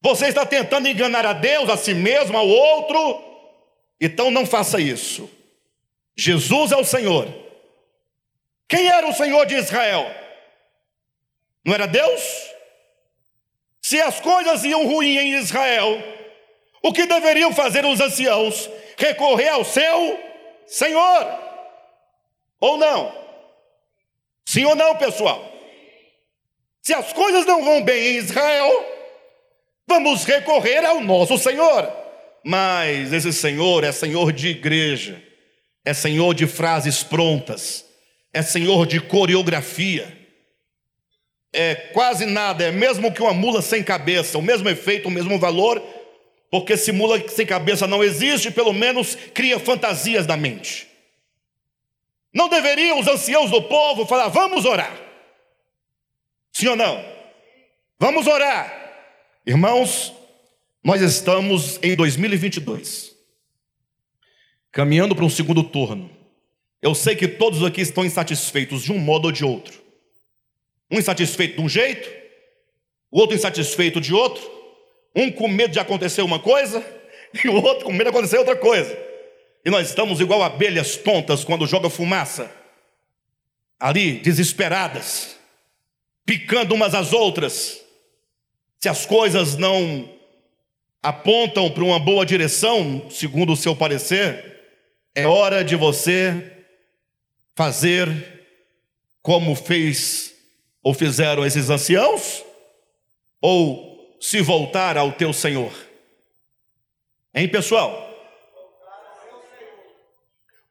[0.00, 3.22] Você está tentando enganar a Deus, a si mesmo, ao outro.
[4.00, 5.30] Então não faça isso.
[6.16, 7.28] Jesus é o Senhor.
[8.66, 10.04] Quem era o Senhor de Israel?
[11.64, 12.22] Não era Deus?
[13.80, 16.02] Se as coisas iam ruim em Israel,
[16.82, 18.68] o que deveriam fazer os anciãos?
[18.96, 20.18] Recorrer ao seu
[20.66, 21.38] Senhor.
[22.58, 23.14] Ou não?
[24.44, 25.51] Sim ou não, pessoal?
[26.82, 28.84] Se as coisas não vão bem em Israel,
[29.86, 31.90] vamos recorrer ao nosso Senhor.
[32.44, 35.22] Mas esse Senhor é Senhor de igreja,
[35.84, 37.84] é Senhor de frases prontas,
[38.32, 40.18] é Senhor de coreografia.
[41.52, 45.38] É quase nada, é mesmo que uma mula sem cabeça, o mesmo efeito, o mesmo
[45.38, 45.80] valor,
[46.50, 50.88] porque se mula sem cabeça não existe, pelo menos cria fantasias na mente.
[52.34, 55.01] Não deveriam os anciãos do povo falar: vamos orar?
[56.62, 57.04] Sim ou não?
[57.98, 58.72] Vamos orar.
[59.44, 60.12] Irmãos,
[60.84, 63.16] nós estamos em 2022,
[64.70, 66.08] caminhando para um segundo turno.
[66.80, 69.82] Eu sei que todos aqui estão insatisfeitos de um modo ou de outro.
[70.88, 72.08] Um insatisfeito de um jeito,
[73.10, 74.48] o outro insatisfeito de outro,
[75.16, 76.80] um com medo de acontecer uma coisa
[77.44, 78.96] e o outro com medo de acontecer outra coisa.
[79.64, 82.48] E nós estamos igual abelhas tontas quando joga fumaça,
[83.80, 85.41] ali desesperadas,
[86.24, 87.80] picando umas às outras.
[88.78, 90.08] Se as coisas não
[91.02, 94.60] apontam para uma boa direção, segundo o seu parecer,
[95.14, 96.52] é hora de você
[97.54, 98.08] fazer
[99.20, 100.32] como fez
[100.82, 102.44] ou fizeram esses anciãos,
[103.40, 105.72] ou se voltar ao teu Senhor.
[107.34, 108.10] Hein, pessoal?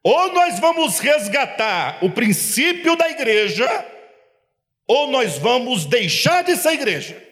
[0.02, 3.66] Ou nós vamos resgatar o princípio da igreja,
[4.92, 7.26] ou nós vamos deixar de ser igreja.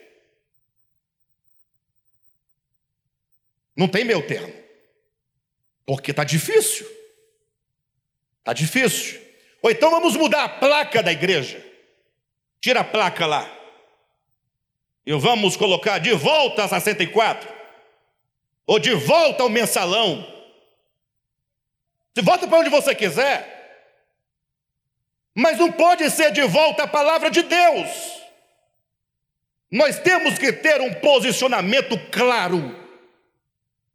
[3.75, 4.51] Não tem meu termo.
[5.85, 6.87] Porque está difícil.
[8.39, 9.21] Está difícil.
[9.61, 11.63] Ou então vamos mudar a placa da igreja.
[12.59, 13.47] Tira a placa lá.
[15.05, 17.47] E vamos colocar de volta a 64.
[18.65, 20.27] Ou de volta ao mensalão.
[22.15, 23.60] De volta para onde você quiser.
[25.33, 27.89] Mas não pode ser de volta a palavra de Deus.
[29.71, 32.81] Nós temos que ter um posicionamento claro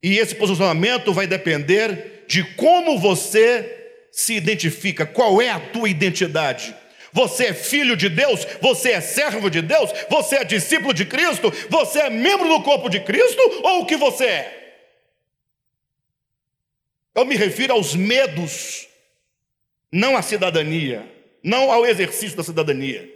[0.03, 6.75] e esse posicionamento vai depender de como você se identifica, qual é a tua identidade.
[7.13, 8.47] Você é filho de Deus?
[8.61, 9.91] Você é servo de Deus?
[10.09, 11.53] Você é discípulo de Cristo?
[11.69, 13.43] Você é membro do corpo de Cristo?
[13.65, 14.79] Ou o que você é?
[17.15, 18.87] Eu me refiro aos medos,
[19.91, 21.05] não à cidadania,
[21.47, 23.09] não ao exercício da cidadania.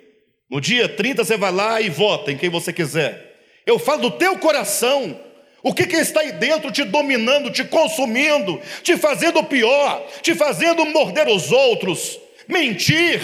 [0.49, 3.40] No dia 30 você vai lá e vota em quem você quiser.
[3.66, 5.21] Eu falo do teu coração.
[5.64, 10.87] O que, que está aí dentro te dominando, te consumindo, te fazendo pior, te fazendo
[10.87, 13.21] morder os outros, mentir?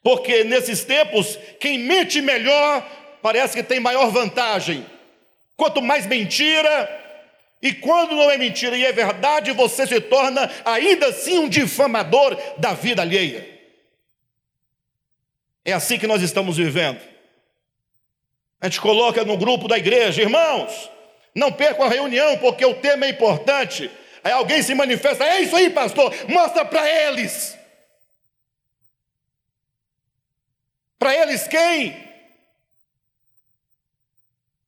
[0.00, 2.88] Porque nesses tempos, quem mente melhor
[3.20, 4.86] parece que tem maior vantagem.
[5.56, 6.88] Quanto mais mentira,
[7.62, 12.34] e quando não é mentira e é verdade, você se torna ainda assim um difamador
[12.56, 13.46] da vida alheia.
[15.62, 17.00] É assim que nós estamos vivendo.
[18.60, 20.90] A gente coloca no grupo da igreja, irmãos,
[21.34, 23.90] não percam a reunião porque o tema é importante.
[24.24, 27.58] Aí alguém se manifesta, é isso aí, pastor, mostra para eles.
[30.98, 32.08] Para eles quem?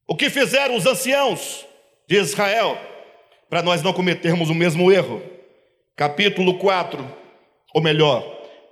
[0.06, 1.66] O que fizeram os anciãos
[2.12, 2.78] de Israel
[3.48, 5.22] para nós não cometermos o mesmo erro?
[5.96, 7.02] Capítulo 4,
[7.72, 8.22] ou melhor,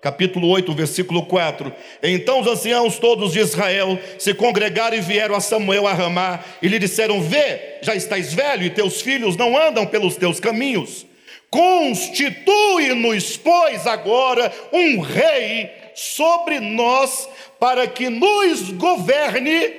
[0.03, 1.73] capítulo 8, versículo 4.
[2.03, 6.69] Então os anciãos todos de Israel se congregaram e vieram a Samuel a Ramá e
[6.69, 11.07] lhe disseram: Vê, já estás velho e teus filhos não andam pelos teus caminhos.
[11.49, 17.27] Constitui-nos, pois, agora um rei sobre nós,
[17.59, 19.77] para que nos governe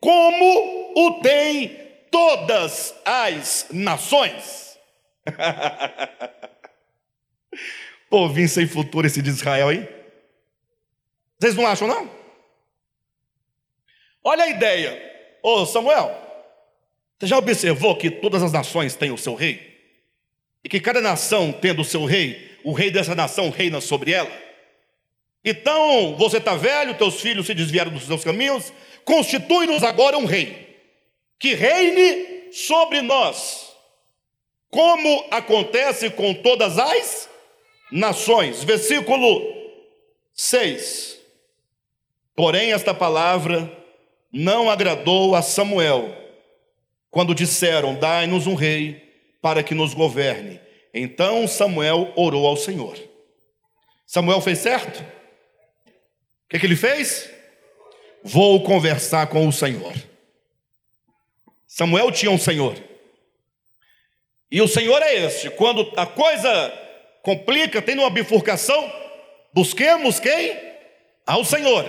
[0.00, 4.78] como o tem todas as nações.
[8.10, 9.88] Povinho sem futuro esse de Israel, hein?
[11.38, 12.10] Vocês não acham, não?
[14.22, 15.10] Olha a ideia.
[15.42, 16.14] Ô Samuel,
[17.18, 19.70] você já observou que todas as nações têm o seu rei?
[20.62, 24.30] E que cada nação, tendo o seu rei, o rei dessa nação reina sobre ela?
[25.44, 28.70] Então, você está velho, teus filhos se desviaram dos seus caminhos,
[29.04, 30.69] constitui-nos agora um rei,
[31.40, 33.74] que reine sobre nós,
[34.68, 37.28] como acontece com todas as
[37.90, 38.62] nações.
[38.62, 39.42] Versículo
[40.34, 41.18] 6.
[42.36, 43.74] Porém, esta palavra
[44.30, 46.14] não agradou a Samuel,
[47.10, 49.02] quando disseram: Dai-nos um rei
[49.40, 50.60] para que nos governe.
[50.92, 52.96] Então Samuel orou ao Senhor.
[54.06, 55.00] Samuel fez certo?
[55.00, 57.30] O que, que ele fez?
[58.22, 60.09] Vou conversar com o Senhor.
[61.72, 62.76] Samuel tinha um Senhor.
[64.50, 66.72] E o Senhor é este: quando a coisa
[67.22, 68.92] complica, tem uma bifurcação,
[69.54, 70.58] busquemos quem?
[71.24, 71.86] Ao Senhor.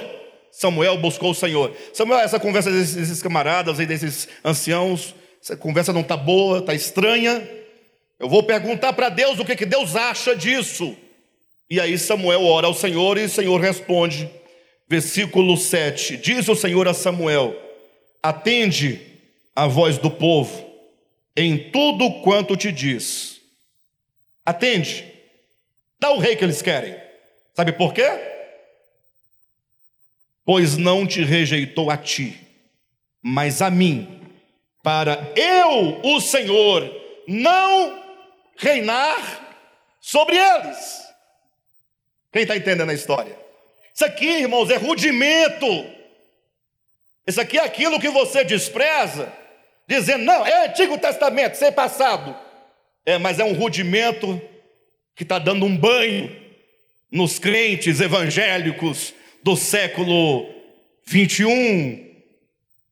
[0.52, 1.76] Samuel buscou o Senhor.
[1.94, 7.41] Samuel, essa conversa desses camaradas aí, desses anciãos, essa conversa não está boa, está estranha.
[8.20, 10.96] Eu vou perguntar para Deus o que, que Deus acha disso.
[11.67, 14.30] E aí Samuel ora ao Senhor e o Senhor responde.
[14.88, 17.56] Versículo 7: Diz o Senhor a Samuel:
[18.22, 19.11] Atende
[19.56, 20.70] a voz do povo
[21.36, 23.42] em tudo quanto te diz.
[24.46, 25.12] Atende.
[26.00, 26.96] Dá o rei que eles querem.
[27.54, 28.08] Sabe por quê?
[30.44, 32.36] Pois não te rejeitou a ti,
[33.22, 34.22] mas a mim,
[34.82, 36.90] para eu, o Senhor,
[37.28, 38.04] não
[38.58, 39.58] reinar
[40.00, 41.02] sobre eles.
[42.32, 43.38] Quem está entendendo a história?
[43.94, 45.86] Isso aqui, irmãos, é rudimento.
[47.28, 49.32] Isso aqui é aquilo que você despreza,
[49.99, 52.36] dizendo, não, é Antigo Testamento, é passado.
[53.06, 54.41] É, mas é um rudimento
[55.15, 56.34] que está dando um banho
[57.12, 60.47] nos crentes evangélicos do século
[61.06, 62.10] 21,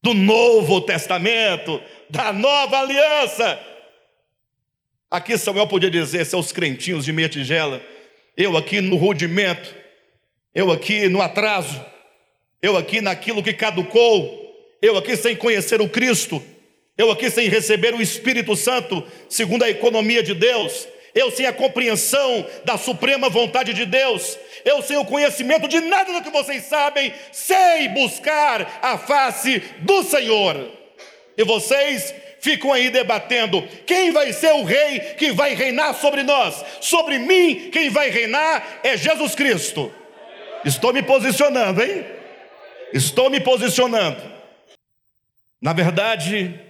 [0.02, 3.60] do Novo Testamento, da Nova Aliança.
[5.10, 7.82] Aqui Samuel podia dizer, seus crentinhos de meia tigela,
[8.36, 9.74] eu aqui no rudimento,
[10.54, 11.84] eu aqui no atraso,
[12.62, 16.44] eu aqui naquilo que caducou, eu aqui sem conhecer o Cristo,
[17.00, 20.86] eu aqui sem receber o Espírito Santo, segundo a economia de Deus,
[21.16, 26.12] eu sem a compreensão da suprema vontade de Deus, eu sem o conhecimento de nada
[26.12, 30.70] do que vocês sabem, sei buscar a face do Senhor.
[31.38, 36.66] E vocês ficam aí debatendo: quem vai ser o rei que vai reinar sobre nós?
[36.82, 39.90] Sobre mim, quem vai reinar é Jesus Cristo.
[40.66, 42.06] Estou me posicionando, hein?
[42.94, 44.22] Estou me posicionando.
[45.62, 46.68] Na verdade,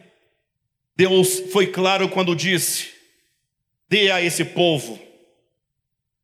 [0.99, 2.89] Deus foi claro quando disse:
[3.88, 4.99] Dê a esse povo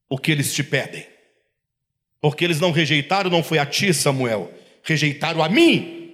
[0.09, 1.07] o que eles te pedem.
[2.19, 4.51] Porque eles não rejeitaram, não foi a ti, Samuel,
[4.83, 6.13] rejeitaram a mim.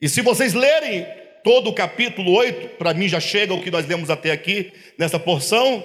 [0.00, 1.04] E se vocês lerem
[1.42, 5.18] todo o capítulo 8, para mim já chega o que nós lemos até aqui, nessa
[5.18, 5.84] porção,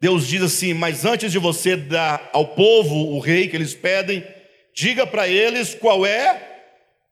[0.00, 4.26] Deus diz assim: Mas antes de você dar ao povo o rei que eles pedem,
[4.72, 6.62] diga para eles qual é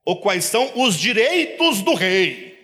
[0.03, 2.56] ou quais são os direitos do rei.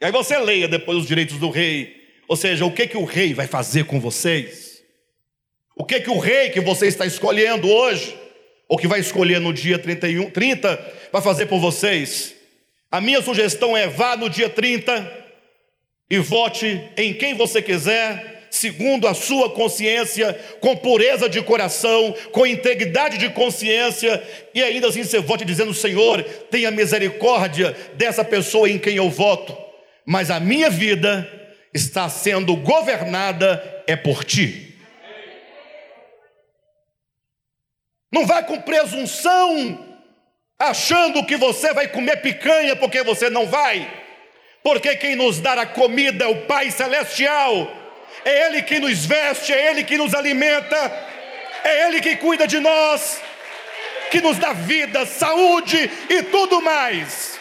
[0.00, 2.02] E aí você leia depois os direitos do rei.
[2.28, 4.82] Ou seja, o que que o rei vai fazer com vocês?
[5.76, 8.16] O que que o rei que você está escolhendo hoje,
[8.68, 12.34] ou que vai escolher no dia 31, 30, vai fazer por vocês?
[12.90, 15.24] A minha sugestão é vá no dia 30
[16.08, 22.46] e vote em quem você quiser, segundo a sua consciência, com pureza de coração, com
[22.46, 24.22] integridade de consciência,
[24.54, 29.56] e ainda assim você vote dizendo: Senhor, tenha misericórdia dessa pessoa em quem eu voto,
[30.06, 31.28] mas a minha vida
[31.72, 34.74] está sendo governada é por ti.
[38.12, 39.96] Não vai com presunção,
[40.58, 43.90] achando que você vai comer picanha, porque você não vai.
[44.62, 47.70] Porque quem nos dá a comida é o Pai Celestial,
[48.24, 50.76] é Ele que nos veste, é Ele que nos alimenta,
[51.64, 53.20] é Ele que cuida de nós,
[54.10, 57.38] que nos dá vida, saúde e tudo mais.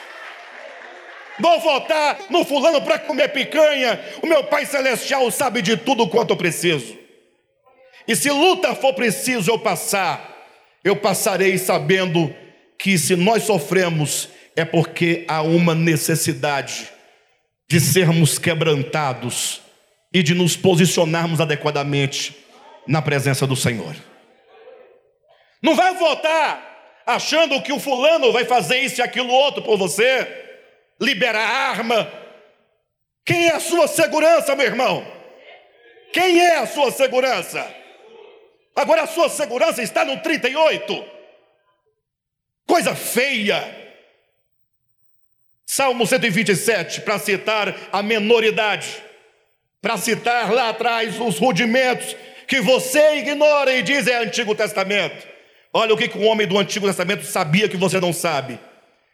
[1.40, 4.00] Vou votar no fulano para comer picanha.
[4.22, 6.98] O meu Pai Celestial sabe de tudo quanto eu preciso.
[8.08, 10.34] E se luta for preciso eu passar,
[10.84, 12.34] eu passarei sabendo
[12.78, 16.90] que se nós sofremos é porque há uma necessidade
[17.70, 19.62] de sermos quebrantados
[20.14, 22.36] e de nos posicionarmos adequadamente
[22.86, 23.96] na presença do Senhor.
[25.62, 30.43] Não vai votar achando que o fulano vai fazer isso e aquilo outro por você,
[31.04, 32.12] liberar arma.
[33.26, 35.06] Quem é a sua segurança, meu irmão?
[36.12, 37.66] Quem é a sua segurança?
[38.76, 41.06] Agora a sua segurança está no 38.
[42.66, 43.82] Coisa feia.
[45.66, 49.04] Salmo 127, para citar a menoridade,
[49.82, 52.16] para citar lá atrás os rudimentos
[52.47, 55.28] que você ignora e diz é Antigo Testamento.
[55.74, 58.60] Olha o que, que o homem do Antigo Testamento sabia que você não sabe.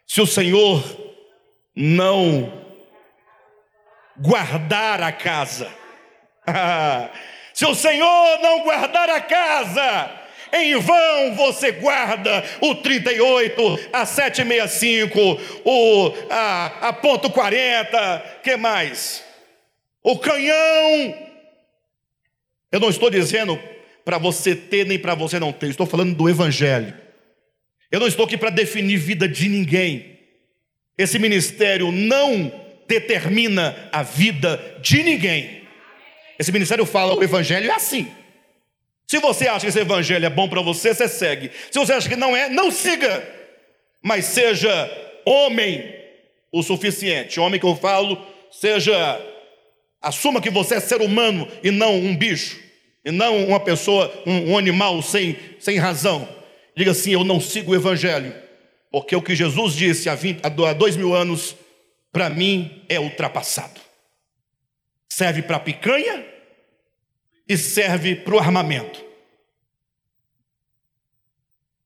[0.06, 1.09] Se o Senhor
[1.74, 2.52] não
[4.16, 5.70] guardar a casa,
[7.54, 10.20] se o Senhor não guardar a casa,
[10.52, 15.20] em vão você guarda o 38, a 765,
[15.64, 19.24] o, a, a ponto 40, que mais?
[20.02, 21.14] O canhão.
[22.72, 23.60] Eu não estou dizendo
[24.04, 26.96] para você ter nem para você não ter, estou falando do Evangelho.
[27.90, 30.19] Eu não estou aqui para definir vida de ninguém.
[31.00, 32.52] Esse ministério não
[32.86, 35.62] determina a vida de ninguém.
[36.38, 38.06] Esse ministério fala: o Evangelho é assim.
[39.06, 41.50] Se você acha que esse evangelho é bom para você, você segue.
[41.68, 43.28] Se você acha que não é, não siga.
[44.00, 44.70] Mas seja
[45.24, 45.92] homem
[46.52, 47.40] o suficiente.
[47.40, 49.20] Homem que eu falo, seja
[50.00, 52.60] assuma que você é ser humano e não um bicho,
[53.04, 56.28] e não uma pessoa, um, um animal sem, sem razão.
[56.76, 58.32] Diga assim: eu não sigo o evangelho,
[58.90, 61.54] porque o que Jesus disse há, 20, há dois mil anos,
[62.12, 63.80] para mim é ultrapassado.
[65.08, 66.26] Serve para picanha
[67.48, 69.04] e serve para o armamento.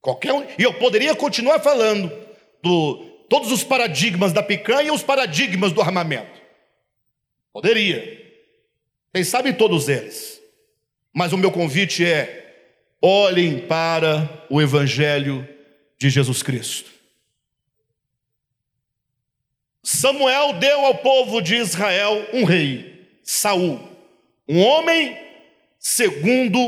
[0.00, 2.12] Qualquer um, e eu poderia continuar falando
[2.62, 2.96] do
[3.28, 6.40] todos os paradigmas da picanha e os paradigmas do armamento.
[7.52, 8.22] Poderia.
[9.12, 10.40] Quem sabe todos eles.
[11.12, 15.48] Mas o meu convite é: olhem para o evangelho
[15.98, 16.93] de Jesus Cristo.
[19.84, 23.86] Samuel deu ao povo de Israel um rei, Saul,
[24.48, 25.14] um homem
[25.78, 26.58] segundo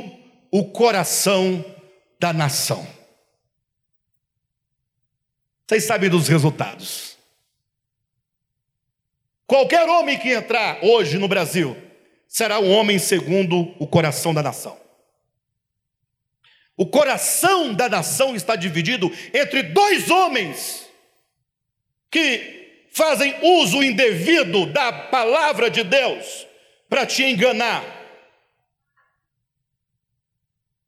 [0.50, 1.64] o coração
[2.20, 2.86] da nação.
[5.66, 7.16] Vocês sabem dos resultados.
[9.46, 11.74] Qualquer homem que entrar hoje no Brasil
[12.28, 14.78] será um homem segundo o coração da nação.
[16.76, 20.86] O coração da nação está dividido entre dois homens
[22.10, 22.55] que
[22.96, 26.46] fazem uso indevido da palavra de Deus
[26.88, 27.84] para te enganar.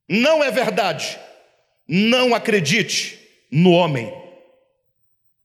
[0.09, 1.19] Não é verdade.
[1.87, 3.19] Não acredite
[3.53, 4.11] no homem.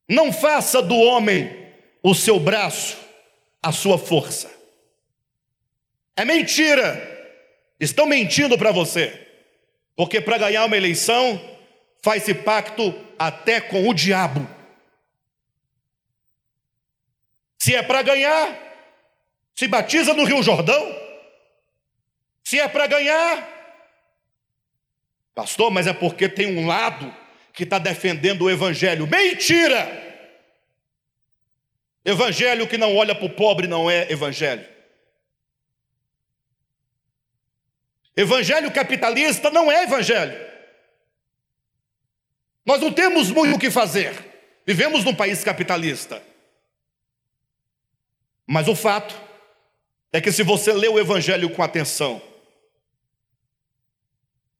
[0.08, 1.68] Não faça do homem
[2.02, 2.98] o seu braço,
[3.62, 4.50] a sua força.
[6.16, 7.10] É mentira.
[7.78, 9.28] Estão mentindo para você.
[9.98, 11.42] Porque para ganhar uma eleição,
[12.02, 14.63] faz-se pacto até com o diabo.
[17.64, 18.60] Se é para ganhar,
[19.56, 20.84] se batiza no Rio Jordão.
[22.44, 23.42] Se é para ganhar,
[25.34, 27.16] Pastor, mas é porque tem um lado
[27.54, 29.08] que está defendendo o Evangelho.
[29.08, 29.88] Mentira!
[32.04, 34.68] Evangelho que não olha para o pobre não é Evangelho.
[38.14, 40.38] Evangelho capitalista não é Evangelho.
[42.66, 44.14] Nós não temos muito o que fazer.
[44.68, 46.33] Vivemos num país capitalista.
[48.54, 49.20] Mas o fato
[50.12, 52.22] é que se você lê o Evangelho com atenção,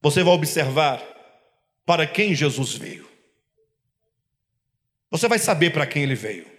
[0.02, 1.00] você vai observar
[1.86, 3.08] para quem Jesus veio.
[5.12, 6.52] Você vai saber para quem ele veio.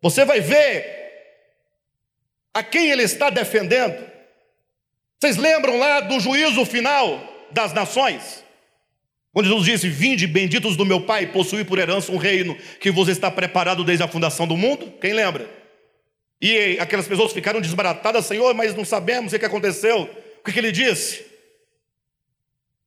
[0.00, 0.86] Você vai ver
[2.54, 4.08] a quem ele está defendendo.
[5.18, 7.20] Vocês lembram lá do juízo final
[7.50, 8.43] das nações?
[9.34, 13.08] Quando Jesus disse: Vinde, benditos do meu Pai, possuir por herança um reino que vos
[13.08, 14.94] está preparado desde a fundação do mundo?
[15.00, 15.50] Quem lembra?
[16.40, 20.08] E aquelas pessoas ficaram desbaratadas, Senhor, mas não sabemos o que aconteceu.
[20.38, 21.24] O que ele disse?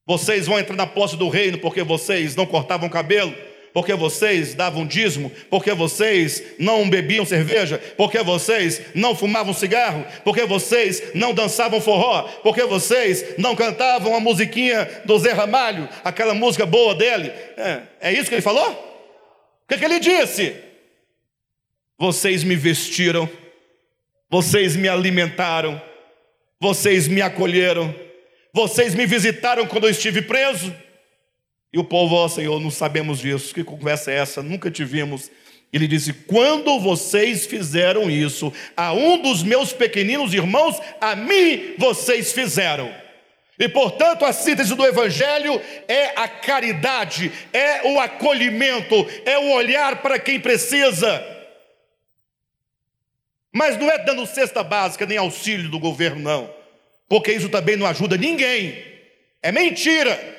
[0.06, 3.36] Vocês vão entrar na posse do reino porque vocês não cortavam cabelo,
[3.74, 10.45] porque vocês davam dízimo, porque vocês não bebiam cerveja, porque vocês não fumavam cigarro, porque
[10.45, 16.65] vocês não dançavam forró, porque vocês não cantavam a musiquinha do Zé Ramalho, aquela música
[16.65, 17.32] boa dele.
[17.57, 18.72] É, é isso que ele falou?
[18.72, 20.68] O que, que ele disse?
[21.97, 23.30] vocês me vestiram,
[24.30, 25.82] vocês me alimentaram,
[26.59, 27.93] vocês me acolheram,
[28.53, 30.74] vocês me visitaram quando eu estive preso.
[31.72, 33.53] E o povo, ó Senhor, não sabemos disso.
[33.53, 34.41] Que conversa é essa?
[34.41, 35.30] Nunca te vimos.
[35.72, 42.32] Ele disse: Quando vocês fizeram isso a um dos meus pequeninos irmãos, a mim vocês
[42.32, 42.93] fizeram.
[43.59, 48.95] E portanto, a síntese do Evangelho é a caridade, é o acolhimento,
[49.26, 51.26] é o olhar para quem precisa.
[53.51, 56.53] Mas não é dando cesta básica nem auxílio do governo, não,
[57.09, 58.84] porque isso também não ajuda ninguém,
[59.41, 60.37] é mentira.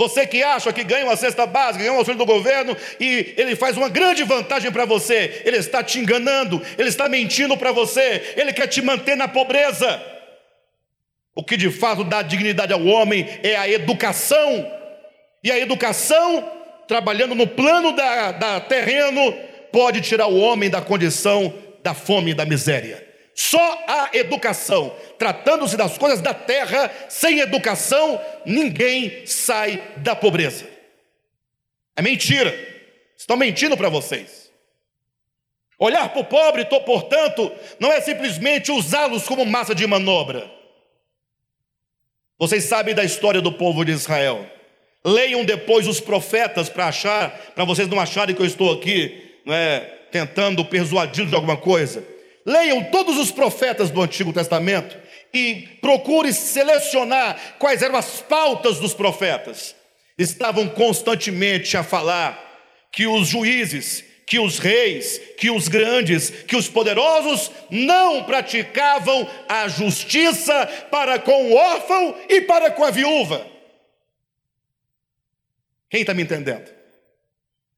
[0.00, 3.54] Você que acha que ganha uma cesta básica, ganha um auxílio do governo e ele
[3.54, 8.32] faz uma grande vantagem para você, ele está te enganando, ele está mentindo para você,
[8.34, 10.02] ele quer te manter na pobreza.
[11.34, 14.72] O que de fato dá dignidade ao homem é a educação,
[15.44, 16.50] e a educação,
[16.88, 19.34] trabalhando no plano da, da terreno,
[19.70, 23.09] pode tirar o homem da condição da fome e da miséria.
[23.34, 30.66] Só a educação, tratando-se das coisas da terra, sem educação, ninguém sai da pobreza.
[31.96, 32.54] É mentira,
[33.16, 34.50] estão mentindo para vocês.
[35.78, 40.50] Olhar para o pobre, portanto, não é simplesmente usá-los como massa de manobra.
[42.38, 44.46] Vocês sabem da história do povo de Israel.
[45.04, 49.54] Leiam depois os profetas para achar, para vocês não acharem que eu estou aqui, não
[49.54, 52.04] é, tentando persuadi de alguma coisa.
[52.44, 54.96] Leiam todos os profetas do Antigo Testamento
[55.32, 59.74] e procure selecionar quais eram as pautas dos profetas.
[60.16, 62.48] Estavam constantemente a falar
[62.92, 69.68] que os juízes, que os reis, que os grandes, que os poderosos não praticavam a
[69.68, 73.46] justiça para com o órfão e para com a viúva.
[75.88, 76.70] Quem está me entendendo?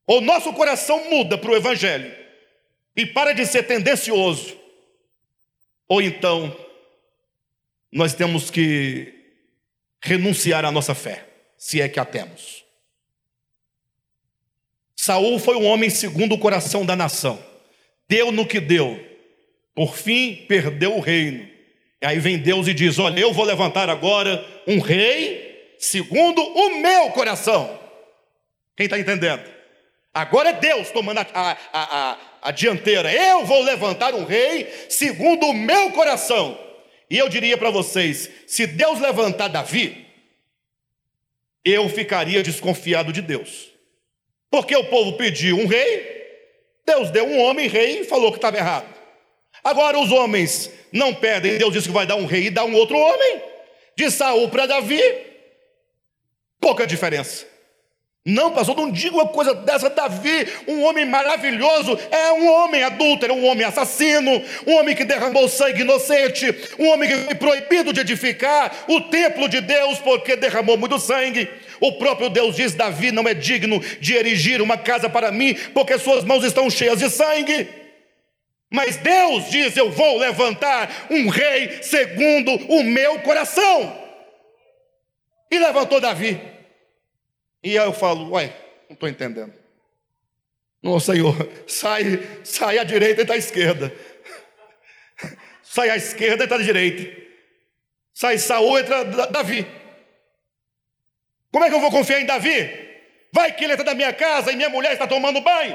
[0.06, 2.21] O nosso coração muda para o Evangelho
[2.96, 4.56] e para de ser tendencioso,
[5.88, 6.56] ou então
[7.90, 9.12] nós temos que
[10.02, 11.26] renunciar à nossa fé,
[11.56, 12.64] se é que a temos.
[14.96, 17.44] Saul foi um homem segundo o coração da nação.
[18.08, 19.04] Deu no que deu.
[19.74, 21.48] Por fim, perdeu o reino.
[22.00, 26.80] E aí vem Deus e diz: Olha, eu vou levantar agora um rei segundo o
[26.80, 27.80] meu coração.
[28.76, 29.42] Quem está entendendo?
[30.14, 33.10] Agora é Deus tomando a, a, a, a dianteira.
[33.14, 36.58] Eu vou levantar um rei segundo o meu coração.
[37.08, 40.06] E eu diria para vocês: se Deus levantar Davi,
[41.64, 43.70] eu ficaria desconfiado de Deus.
[44.50, 46.26] Porque o povo pediu um rei,
[46.84, 48.92] Deus deu um homem rei e falou que estava errado.
[49.64, 52.74] Agora os homens não pedem, Deus disse que vai dar um rei e dá um
[52.74, 53.42] outro homem.
[53.96, 55.00] De Saul para Davi,
[56.58, 57.51] pouca diferença.
[58.24, 59.90] Não, pastor, não diga uma coisa dessa.
[59.90, 65.48] Davi, um homem maravilhoso, é um homem adúltero, um homem assassino, um homem que derramou
[65.48, 70.76] sangue inocente, um homem que foi proibido de edificar o templo de Deus porque derramou
[70.76, 71.48] muito sangue.
[71.80, 75.98] O próprio Deus diz: Davi não é digno de erigir uma casa para mim, porque
[75.98, 77.68] suas mãos estão cheias de sangue.
[78.70, 84.00] Mas Deus diz: Eu vou levantar um rei segundo o meu coração.
[85.50, 86.51] E levantou Davi.
[87.62, 88.54] E aí eu falo, ué,
[88.88, 89.54] não estou entendendo.
[90.82, 91.36] Não, Senhor,
[91.66, 92.04] sai,
[92.42, 93.94] sai à direita e à esquerda.
[95.62, 97.22] Sai à esquerda e está à direita.
[98.12, 99.66] Sai Saul e entra Davi.
[101.50, 102.68] Como é que eu vou confiar em Davi?
[103.32, 105.74] Vai que ele entra da minha casa e minha mulher está tomando banho.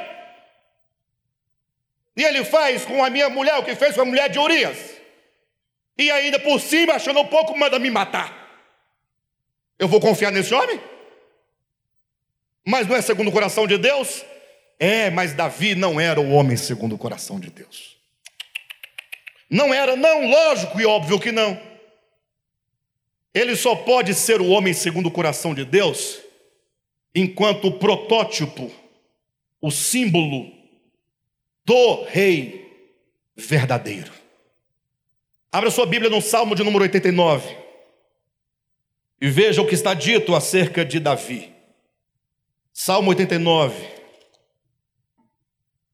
[2.16, 4.78] E ele faz com a minha mulher o que fez com a mulher de Urias.
[5.98, 8.48] E ainda por cima, achando um pouco, manda me matar.
[9.80, 10.80] Eu vou confiar nesse homem?
[12.70, 14.26] Mas não é segundo o coração de Deus?
[14.78, 17.96] É, mas Davi não era o homem segundo o coração de Deus.
[19.50, 21.58] Não era, não, lógico e óbvio que não.
[23.34, 26.20] Ele só pode ser o homem segundo o coração de Deus
[27.16, 28.70] enquanto o protótipo,
[29.62, 30.52] o símbolo
[31.64, 32.70] do rei
[33.34, 34.12] verdadeiro.
[35.50, 37.56] Abra sua Bíblia no Salmo de número 89
[39.22, 41.56] e veja o que está dito acerca de Davi.
[42.80, 43.76] Salmo 89,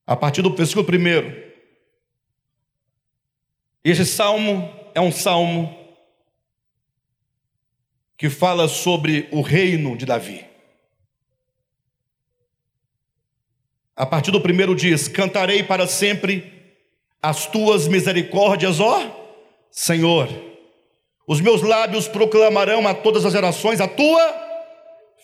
[0.05, 1.53] a partir do versículo 1.
[3.85, 5.73] Este salmo é um salmo
[8.17, 10.45] que fala sobre o reino de Davi.
[13.95, 16.75] A partir do primeiro diz: Cantarei para sempre
[17.21, 18.99] as tuas misericórdias, ó
[19.71, 20.27] Senhor.
[21.25, 24.43] Os meus lábios proclamarão a todas as gerações a tua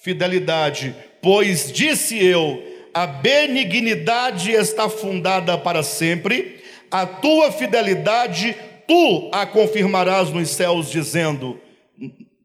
[0.01, 2.63] fidelidade pois disse eu:
[2.93, 8.55] a benignidade está fundada para sempre, a tua fidelidade
[8.87, 11.59] tu a confirmarás nos céus, dizendo,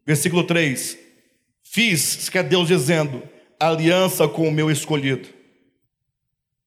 [0.06, 0.98] versículo 3:
[1.62, 3.22] Fiz, que é Deus dizendo,
[3.58, 5.28] aliança com o meu escolhido,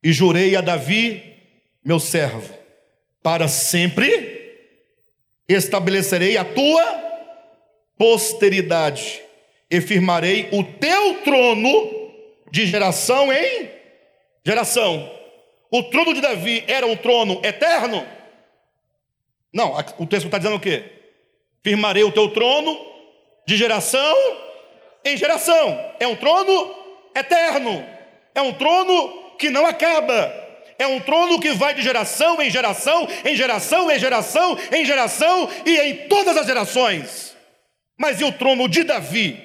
[0.03, 1.23] e jurei a Davi,
[1.83, 2.53] meu servo,
[3.21, 4.35] para sempre
[5.47, 6.83] estabelecerei a tua
[7.97, 9.21] posteridade
[9.71, 11.96] e firmarei o teu trono
[12.51, 13.69] de geração em
[14.45, 15.11] geração.
[15.69, 18.05] O trono de Davi era um trono eterno?
[19.53, 20.83] Não, o texto está dizendo o quê?
[21.63, 22.79] Firmarei o teu trono
[23.45, 24.15] de geração
[25.03, 25.93] em geração.
[25.99, 26.75] É um trono
[27.15, 27.85] eterno.
[28.33, 30.47] É um trono que não acaba.
[30.79, 35.49] É um trono que vai de geração em geração, em geração em geração, em geração
[35.65, 37.35] e em todas as gerações.
[37.97, 39.43] Mas e o trono de Davi,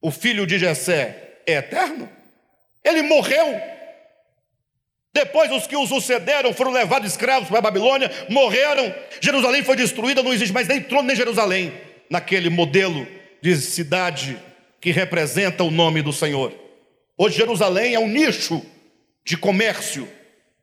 [0.00, 2.08] o filho de Jessé, é eterno?
[2.84, 3.60] Ele morreu.
[5.12, 8.92] Depois os que o sucederam foram levados escravos para a Babilônia, morreram.
[9.20, 11.72] Jerusalém foi destruída, não existe mais nem trono nem Jerusalém,
[12.10, 13.06] naquele modelo
[13.40, 14.36] de cidade
[14.80, 16.52] que representa o nome do Senhor.
[17.16, 18.60] Hoje Jerusalém é um nicho
[19.24, 20.08] de comércio,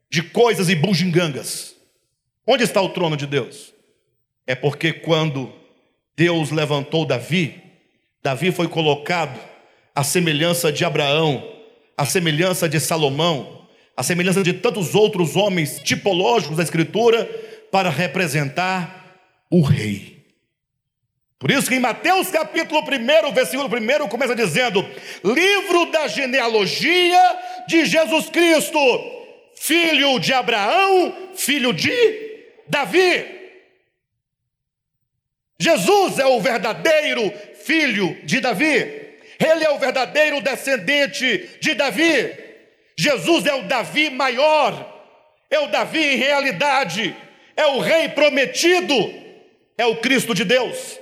[0.09, 1.76] de coisas e bugigangas.
[2.45, 3.74] Onde está o trono de Deus?
[4.45, 5.53] É porque quando
[6.15, 7.61] Deus levantou Davi,
[8.22, 9.39] Davi foi colocado
[9.95, 11.61] à semelhança de Abraão,
[11.98, 17.26] à semelhança de Salomão, à semelhança de tantos outros homens tipológicos da Escritura,
[17.72, 19.18] para representar
[19.50, 20.22] o rei.
[21.39, 24.88] Por isso que em Mateus capítulo 1, versículo 1, começa dizendo:
[25.24, 27.20] livro da genealogia
[27.68, 28.78] de Jesus Cristo,
[29.56, 31.92] filho de Abraão, filho de
[32.68, 33.26] Davi.
[35.60, 37.32] Jesus é o verdadeiro
[37.64, 39.01] filho de Davi.
[39.44, 42.34] Ele é o verdadeiro descendente de Davi.
[42.98, 45.10] Jesus é o Davi maior,
[45.50, 47.16] é o Davi em realidade,
[47.56, 48.94] é o rei prometido,
[49.78, 51.00] é o Cristo de Deus.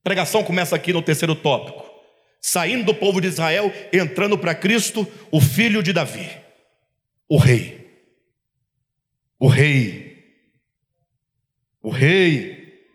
[0.00, 1.82] A pregação começa aqui no terceiro tópico.
[2.40, 6.44] Saindo do povo de Israel, entrando para Cristo, o filho de Davi
[7.28, 7.84] o rei.
[9.38, 10.24] O rei.
[11.82, 12.88] O rei.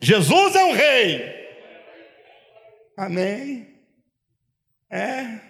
[0.00, 1.35] Jesus é o rei.
[2.96, 3.68] Amém.
[4.90, 5.40] É.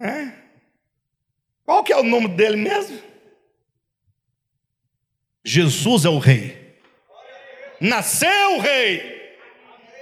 [0.00, 0.32] É.
[1.64, 3.00] Qual que é o nome dele mesmo?
[5.44, 6.76] Jesus é o rei.
[7.80, 9.00] Nasceu o rei.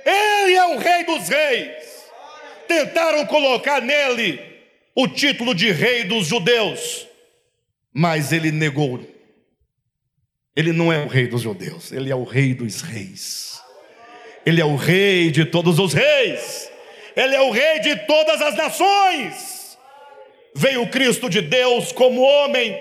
[0.05, 2.11] Ele é o rei dos reis.
[2.67, 4.41] Tentaram colocar nele
[4.95, 7.07] o título de rei dos judeus,
[7.93, 9.01] mas ele negou.
[10.55, 13.50] Ele não é o rei dos judeus, ele é o rei dos reis.
[14.45, 16.71] Ele é o rei de todos os reis.
[17.17, 19.79] Ele é o rei de todas as nações.
[20.55, 22.77] Veio o Cristo de Deus como homem,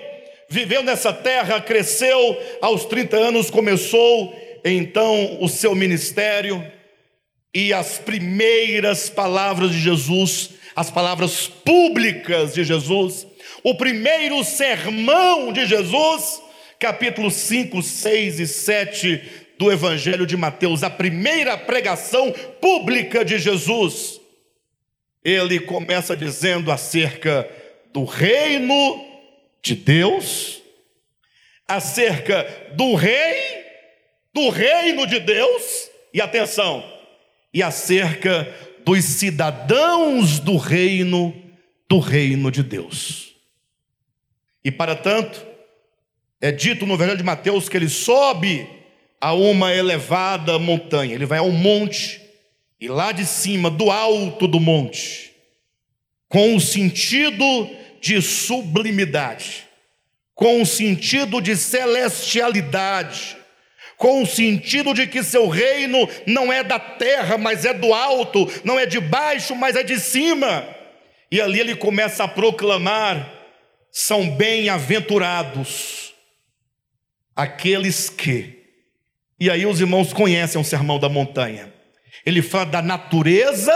[0.48, 4.34] viveu nessa terra, cresceu, aos 30 anos começou
[4.64, 6.64] então o seu ministério
[7.54, 13.26] e as primeiras palavras de Jesus as palavras públicas de Jesus,
[13.62, 16.40] o primeiro sermão de Jesus,
[16.78, 19.22] capítulo 5, 6 e 7
[19.60, 22.32] do Evangelho de Mateus, a primeira pregação
[22.62, 24.18] pública de Jesus.
[25.22, 27.46] Ele começa dizendo acerca
[27.92, 29.04] do reino
[29.62, 30.62] de Deus,
[31.68, 33.36] acerca do rei,
[34.32, 36.82] do reino de Deus, e atenção,
[37.52, 38.50] e acerca
[38.82, 41.34] dos cidadãos do reino,
[41.86, 43.34] do reino de Deus.
[44.64, 45.46] E para tanto,
[46.40, 48.79] é dito no Evangelho de Mateus que ele sobe
[49.20, 52.20] a uma elevada montanha, ele vai ao monte,
[52.80, 55.32] e lá de cima, do alto do monte,
[56.28, 57.44] com o sentido
[58.00, 59.68] de sublimidade,
[60.34, 63.36] com o sentido de celestialidade,
[63.98, 68.50] com o sentido de que seu reino não é da terra, mas é do alto,
[68.64, 70.66] não é de baixo, mas é de cima.
[71.30, 73.30] E ali ele começa a proclamar:
[73.92, 76.14] são bem-aventurados
[77.36, 78.59] aqueles que.
[79.40, 81.72] E aí os irmãos conhecem o sermão da montanha.
[82.26, 83.72] Ele fala da natureza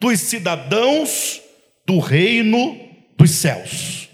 [0.00, 1.42] dos cidadãos
[1.84, 2.78] do reino
[3.16, 4.08] dos céus.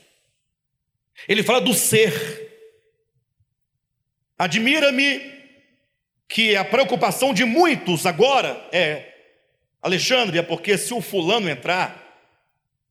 [1.28, 2.40] Ele fala do ser.
[4.38, 5.20] Admira-me
[6.26, 9.14] que a preocupação de muitos agora é,
[9.84, 12.02] Alexandre, é porque se o fulano entrar,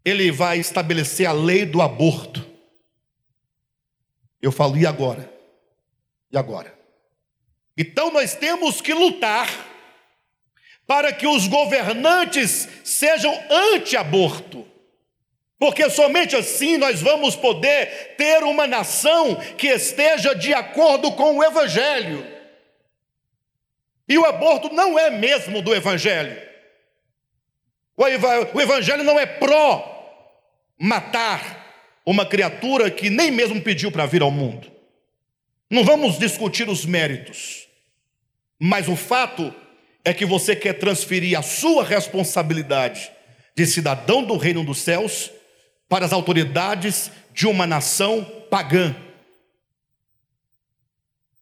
[0.06, 2.48] ele vai estabelecer a lei do aborto.
[4.40, 5.28] Eu falo, e agora?
[6.32, 6.73] E agora?
[7.78, 9.50] Então nós temos que lutar
[10.86, 14.68] para que os governantes sejam anti-aborto.
[15.58, 21.44] Porque somente assim nós vamos poder ter uma nação que esteja de acordo com o
[21.44, 22.28] Evangelho.
[24.08, 26.38] E o aborto não é mesmo do Evangelho.
[27.96, 29.90] O Evangelho não é pró
[30.78, 31.64] matar
[32.06, 34.70] uma criatura que nem mesmo pediu para vir ao mundo.
[35.70, 37.63] Não vamos discutir os méritos,
[38.60, 39.54] mas o fato
[40.06, 43.12] é que você quer transferir a sua responsabilidade
[43.56, 45.32] de cidadão do reino dos céus
[45.88, 48.96] para as autoridades de uma nação pagã.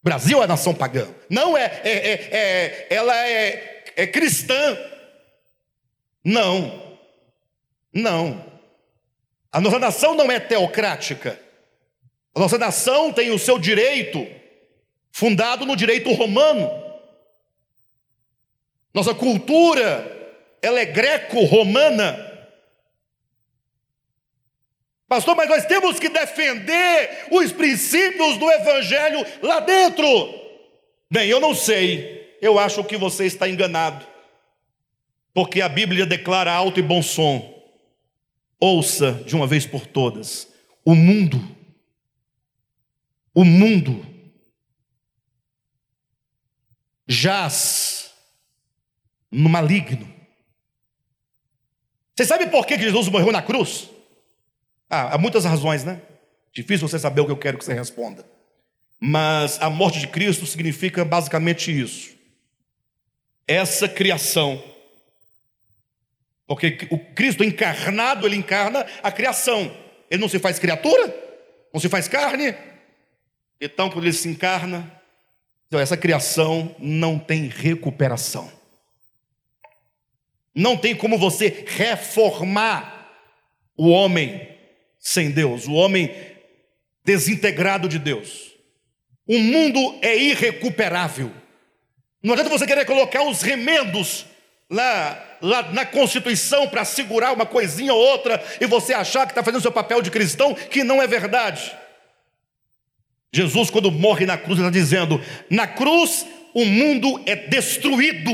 [0.04, 4.78] Brasil é nação pagã, não é, é, é, é ela é, é cristã.
[6.24, 6.98] Não,
[7.94, 8.46] não.
[9.52, 11.40] A nossa nação não é teocrática.
[12.34, 14.26] A nossa nação tem o seu direito
[15.12, 16.70] fundado no direito romano.
[18.94, 22.30] Nossa cultura, ela é greco-romana.
[25.08, 30.06] Pastor, mas nós temos que defender os princípios do Evangelho lá dentro.
[31.10, 34.08] Bem, eu não sei, eu acho que você está enganado,
[35.34, 37.62] porque a Bíblia declara alto e bom som:
[38.58, 40.48] ouça de uma vez por todas,
[40.86, 41.42] o mundo,
[43.34, 44.10] o mundo.
[47.06, 48.01] Jaz
[49.32, 50.08] no maligno.
[52.16, 53.90] Você sabe por que Jesus morreu na cruz?
[54.90, 56.02] Ah, há muitas razões, né?
[56.54, 58.26] Difícil você saber o que eu quero que você responda.
[59.00, 62.12] Mas a morte de Cristo significa basicamente isso.
[63.48, 64.62] Essa criação.
[66.46, 69.76] Porque o Cristo encarnado, ele encarna a criação.
[70.10, 71.16] Ele não se faz criatura,
[71.74, 72.54] não se faz carne.
[73.60, 74.92] Então, quando ele se encarna,
[75.68, 78.52] então essa criação não tem recuperação.
[80.56, 83.10] Não tem como você reformar
[83.78, 84.50] o homem
[85.00, 86.14] sem Deus, o homem
[87.04, 88.52] desintegrado de Deus.
[89.28, 91.32] O mundo é irrecuperável.
[92.22, 94.26] Não adianta você querer colocar os remendos
[94.70, 99.44] lá, lá na Constituição para segurar uma coisinha ou outra e você achar que está
[99.44, 101.76] fazendo seu papel de cristão, que não é verdade.
[103.34, 108.32] Jesus, quando morre na cruz, está dizendo: na cruz o mundo é destruído.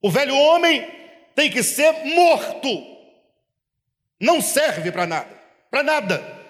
[0.00, 1.01] O velho homem
[1.34, 2.68] tem que ser morto.
[4.20, 6.42] Não serve para nada para nada.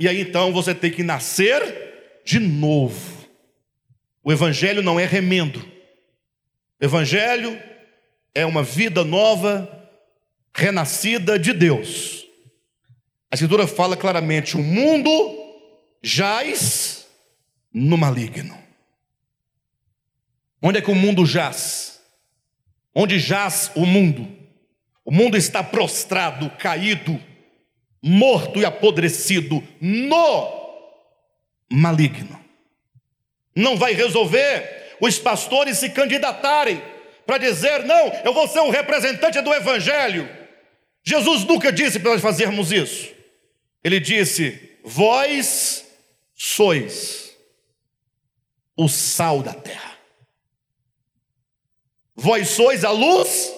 [0.00, 3.28] E aí então você tem que nascer de novo.
[4.24, 5.60] O Evangelho não é remendo.
[6.80, 7.62] O Evangelho
[8.34, 9.90] é uma vida nova,
[10.54, 12.26] renascida de Deus.
[13.30, 15.12] A Escritura fala claramente: o mundo
[16.02, 17.06] jaz
[17.72, 18.58] no maligno.
[20.62, 22.01] Onde é que o mundo jaz?
[22.94, 24.28] Onde jaz o mundo?
[25.04, 27.20] O mundo está prostrado, caído,
[28.02, 30.62] morto e apodrecido no
[31.70, 32.38] maligno.
[33.54, 36.82] Não vai resolver os pastores se candidatarem
[37.26, 40.28] para dizer, não, eu vou ser um representante do Evangelho.
[41.04, 43.12] Jesus nunca disse para nós fazermos isso.
[43.82, 45.84] Ele disse: Vós
[46.34, 47.36] sois
[48.76, 49.91] o sal da terra.
[52.14, 53.52] Vós sois a luz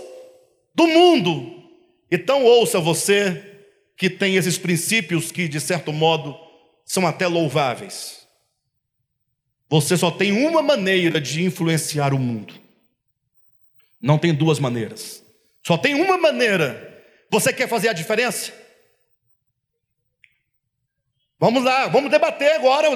[0.74, 1.62] do mundo.
[2.11, 3.42] Então ouça você
[3.96, 6.36] que tem esses princípios que, de certo modo,
[6.84, 8.26] são até louváveis.
[9.68, 12.55] Você só tem uma maneira de influenciar o mundo.
[14.00, 15.24] Não tem duas maneiras.
[15.66, 17.02] Só tem uma maneira.
[17.30, 18.52] Você quer fazer a diferença?
[21.40, 22.88] Vamos lá, vamos debater agora.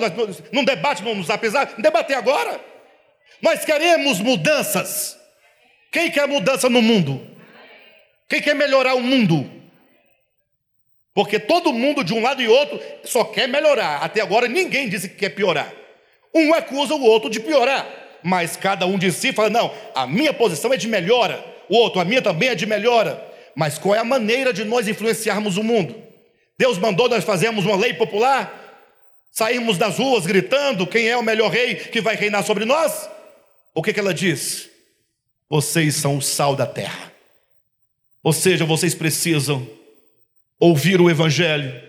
[0.53, 2.61] Num debate, vamos apesar, debater agora.
[3.43, 5.18] Nós queremos mudanças.
[5.91, 7.21] Quem quer mudança no mundo?
[8.29, 9.51] Quem quer melhorar o mundo?
[11.15, 14.03] Porque todo mundo, de um lado e outro, só quer melhorar.
[14.03, 15.73] Até agora ninguém disse que quer piorar.
[16.35, 17.87] Um acusa o outro de piorar,
[18.23, 22.01] mas cada um de si fala: não, a minha posição é de melhora, o outro,
[22.01, 23.27] a minha também é de melhora.
[23.55, 26.01] Mas qual é a maneira de nós influenciarmos o mundo?
[26.57, 28.87] Deus mandou nós fazermos uma lei popular,
[29.33, 33.09] sairmos das ruas gritando quem é o melhor rei que vai reinar sobre nós?
[33.75, 34.71] O que, que ela diz?
[35.49, 37.13] Vocês são o sal da terra.
[38.23, 39.67] Ou seja, vocês precisam
[40.59, 41.81] ouvir o Evangelho,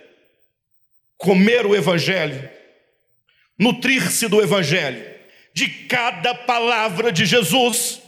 [1.18, 2.50] comer o Evangelho,
[3.58, 5.04] nutrir-se do Evangelho,
[5.54, 8.02] de cada palavra de Jesus,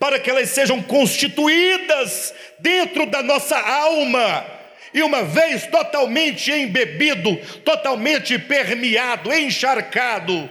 [0.00, 4.44] para que elas sejam constituídas dentro da nossa alma,
[4.92, 10.48] e uma vez totalmente embebido, totalmente permeado, encharcado,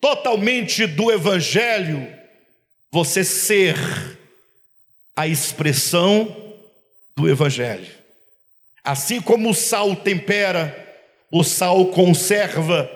[0.00, 2.23] totalmente do Evangelho,
[2.94, 3.76] você ser
[5.16, 6.54] a expressão
[7.16, 7.88] do Evangelho.
[8.84, 10.72] Assim como o sal tempera,
[11.28, 12.88] o sal conserva,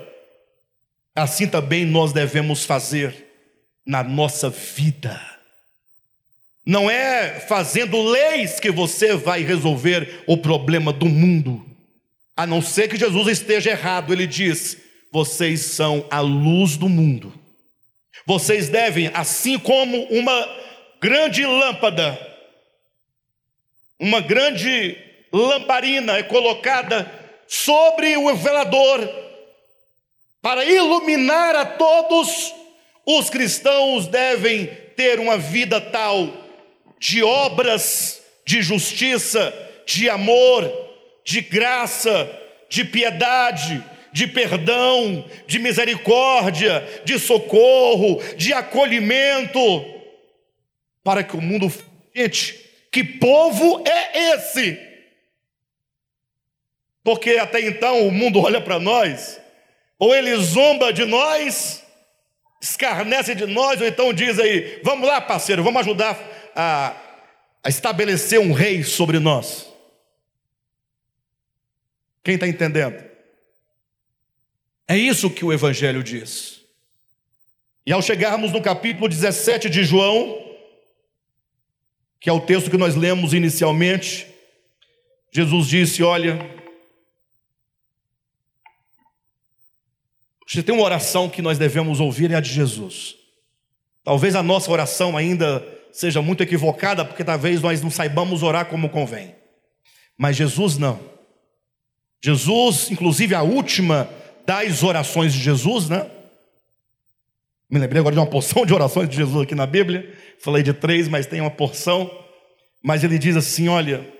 [1.16, 3.26] assim também nós devemos fazer
[3.84, 5.20] na nossa vida.
[6.64, 11.66] Não é fazendo leis que você vai resolver o problema do mundo,
[12.36, 14.12] a não ser que Jesus esteja errado.
[14.12, 14.76] Ele diz:
[15.10, 17.47] vocês são a luz do mundo.
[18.26, 20.56] Vocês devem, assim como uma
[21.00, 22.18] grande lâmpada,
[23.98, 24.96] uma grande
[25.32, 27.10] lamparina é colocada
[27.46, 29.28] sobre o velador
[30.40, 32.54] para iluminar a todos,
[33.04, 34.66] os cristãos devem
[34.96, 36.32] ter uma vida tal
[36.98, 39.52] de obras de justiça,
[39.86, 40.70] de amor,
[41.24, 42.30] de graça,
[42.68, 49.60] de piedade, de perdão, de misericórdia, de socorro, de acolhimento,
[51.02, 51.72] para que o mundo.
[52.14, 52.58] Gente,
[52.90, 54.78] que povo é esse?
[57.02, 59.40] Porque até então o mundo olha para nós,
[59.98, 61.82] ou ele zomba de nós,
[62.60, 66.18] escarnece de nós, ou então diz aí: vamos lá, parceiro, vamos ajudar
[66.54, 66.94] a,
[67.62, 69.66] a estabelecer um rei sobre nós.
[72.22, 73.07] Quem está entendendo?
[74.88, 76.62] É isso que o Evangelho diz.
[77.84, 80.42] E ao chegarmos no capítulo 17 de João,
[82.18, 84.26] que é o texto que nós lemos inicialmente,
[85.30, 86.38] Jesus disse: Olha,
[90.46, 93.14] você tem uma oração que nós devemos ouvir, é a de Jesus.
[94.02, 95.62] Talvez a nossa oração ainda
[95.92, 99.34] seja muito equivocada, porque talvez nós não saibamos orar como convém.
[100.16, 100.98] Mas Jesus não.
[102.22, 104.10] Jesus, inclusive a última
[104.48, 106.10] das orações de Jesus, né?
[107.68, 110.10] Me lembrei agora de uma porção de orações de Jesus aqui na Bíblia.
[110.38, 112.10] Falei de três, mas tem uma porção.
[112.82, 114.10] Mas ele diz assim: olha,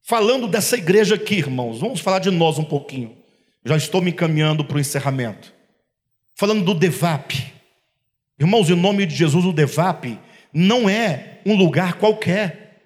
[0.00, 3.16] falando dessa igreja aqui, irmãos, vamos falar de nós um pouquinho.
[3.64, 5.52] Já estou me encaminhando para o encerramento.
[6.36, 7.52] Falando do Devap.
[8.38, 10.16] Irmãos, em nome de Jesus, o Devap
[10.54, 12.78] não é um lugar qualquer.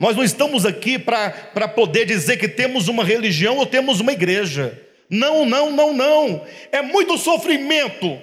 [0.00, 4.89] Nós não estamos aqui para poder dizer que temos uma religião ou temos uma igreja.
[5.10, 6.46] Não, não, não, não.
[6.70, 8.20] É muito sofrimento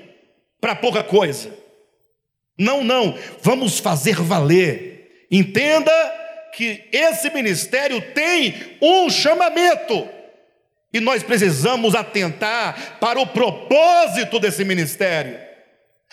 [0.62, 1.54] para pouca coisa.
[2.58, 3.18] Não, não.
[3.42, 5.28] Vamos fazer valer.
[5.30, 5.92] Entenda
[6.54, 10.08] que esse ministério tem um chamamento.
[10.94, 15.38] E nós precisamos atentar para o propósito desse ministério.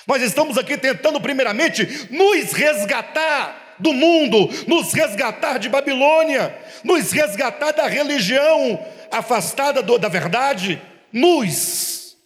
[0.07, 7.72] Nós estamos aqui tentando, primeiramente, nos resgatar do mundo, nos resgatar de Babilônia, nos resgatar
[7.72, 10.81] da religião afastada do, da verdade,
[11.12, 12.16] nos,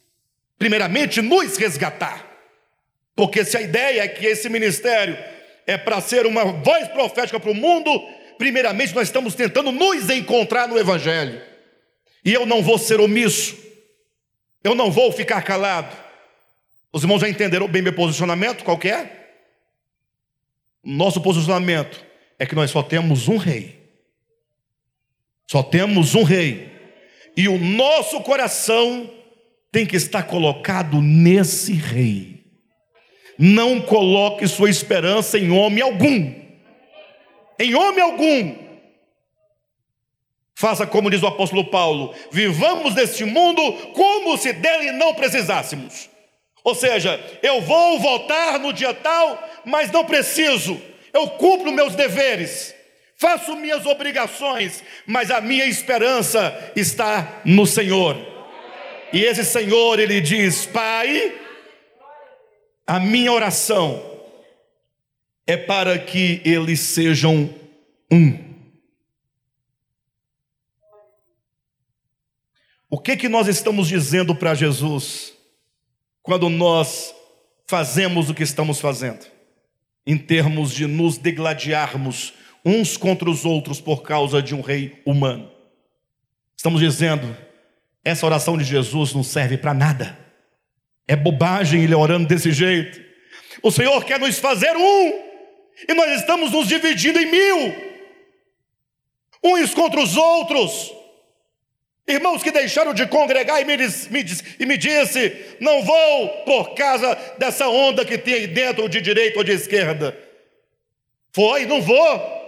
[0.59, 2.27] primeiramente, nos resgatar.
[3.15, 5.19] Porque se a ideia é que esse ministério
[5.67, 7.91] é para ser uma voz profética para o mundo,
[8.39, 11.43] primeiramente nós estamos tentando nos encontrar no Evangelho.
[12.25, 13.57] E eu não vou ser omisso,
[14.63, 15.97] eu não vou ficar calado.
[16.93, 19.28] Os irmãos já entenderam bem meu posicionamento, qual é?
[20.91, 22.03] Nosso posicionamento
[22.39, 23.79] é que nós só temos um rei.
[25.47, 26.73] Só temos um rei.
[27.37, 29.11] E o nosso coração
[29.71, 32.43] tem que estar colocado nesse rei.
[33.39, 36.35] Não coloque sua esperança em homem algum.
[37.59, 38.57] Em homem algum.
[40.55, 43.61] Faça como diz o apóstolo Paulo: vivamos neste mundo
[43.93, 46.09] como se dele não precisássemos.
[46.65, 50.81] Ou seja, eu vou voltar no dia tal, mas não preciso.
[51.13, 52.79] Eu cumpro meus deveres
[53.19, 58.17] faço minhas obrigações, mas a minha esperança está no Senhor.
[59.13, 61.35] E esse Senhor, ele diz: Pai,
[62.87, 64.03] a minha oração
[65.47, 67.53] é para que eles sejam
[68.11, 68.47] um.
[72.91, 75.35] O que que nós estamos dizendo para Jesus
[76.29, 77.15] quando nós
[77.67, 79.25] fazemos o que estamos fazendo?
[80.07, 85.51] Em termos de nos degladiarmos uns contra os outros por causa de um rei humano.
[86.55, 87.35] Estamos dizendo,
[88.05, 90.19] essa oração de Jesus não serve para nada.
[91.07, 93.01] É bobagem ele orando desse jeito.
[93.63, 95.09] O Senhor quer nos fazer um,
[95.89, 97.75] e nós estamos nos dividindo em mil,
[99.43, 100.93] uns contra os outros.
[102.09, 104.25] Irmãos que deixaram de congregar e me, me,
[104.59, 109.39] e me disse: não vou por causa dessa onda que tem aí dentro, de direita
[109.39, 110.19] ou de esquerda.
[111.33, 112.39] Foi, não vou.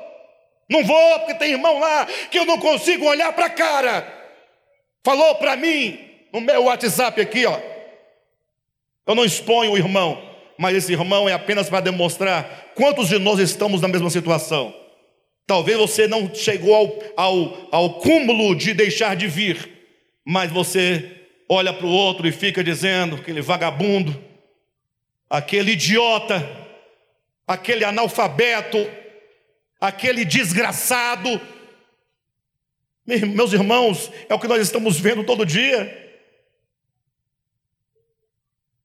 [0.67, 4.21] Não vou, porque tem irmão lá que eu não consigo olhar para a cara.
[5.05, 5.99] Falou para mim
[6.33, 7.61] no meu WhatsApp aqui, ó.
[9.07, 10.23] Eu não exponho o irmão,
[10.57, 14.75] mas esse irmão é apenas para demonstrar quantos de nós estamos na mesma situação.
[15.51, 19.69] Talvez você não chegou ao, ao, ao cúmulo de deixar de vir,
[20.25, 24.17] mas você olha para o outro e fica dizendo, aquele vagabundo,
[25.29, 26.49] aquele idiota,
[27.49, 28.79] aquele analfabeto,
[29.81, 31.41] aquele desgraçado.
[33.05, 36.23] Meus irmãos, é o que nós estamos vendo todo dia.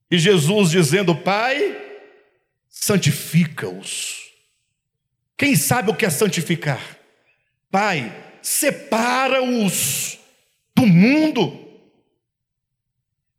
[0.10, 1.80] E Jesus dizendo: Pai,
[2.68, 4.25] santifica-os.
[5.38, 6.98] Quem sabe o que é santificar?
[7.70, 8.12] Pai,
[8.42, 10.18] separa-os
[10.74, 11.62] do mundo.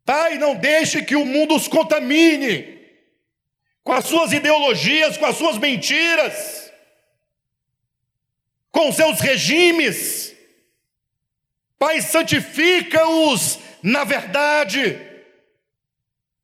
[0.05, 2.77] Pai, não deixe que o mundo os contamine
[3.83, 6.71] com as suas ideologias, com as suas mentiras,
[8.71, 10.35] com os seus regimes.
[11.79, 14.91] Pai, santifica-os na verdade.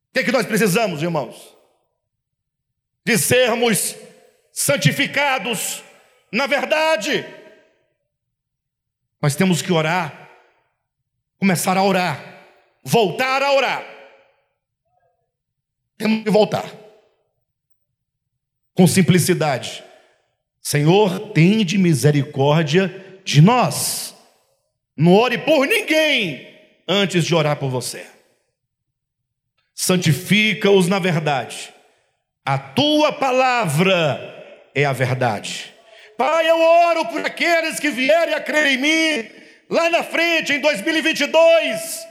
[0.08, 1.54] O que, é que nós precisamos, irmãos?
[3.04, 3.94] De sermos
[4.54, 5.84] santificados
[6.32, 7.26] na verdade.
[9.20, 10.30] Nós temos que orar,
[11.38, 12.46] começar a orar,
[12.82, 13.84] voltar a orar.
[15.98, 16.64] Temos que voltar.
[18.74, 19.84] Com simplicidade.
[20.62, 24.14] Senhor, tende misericórdia de nós.
[24.96, 28.14] Não ore por ninguém antes de orar por você
[29.74, 31.74] santifica-os na verdade.
[32.44, 34.33] A tua palavra
[34.74, 35.72] é a verdade.
[36.16, 39.30] Pai, eu oro por aqueles que vierem a crer em mim
[39.70, 42.06] lá na frente, em 2022.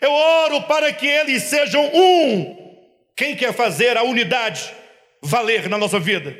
[0.00, 2.76] Eu oro para que eles sejam um.
[3.16, 4.72] Quem quer fazer a unidade
[5.22, 6.36] valer na nossa vida?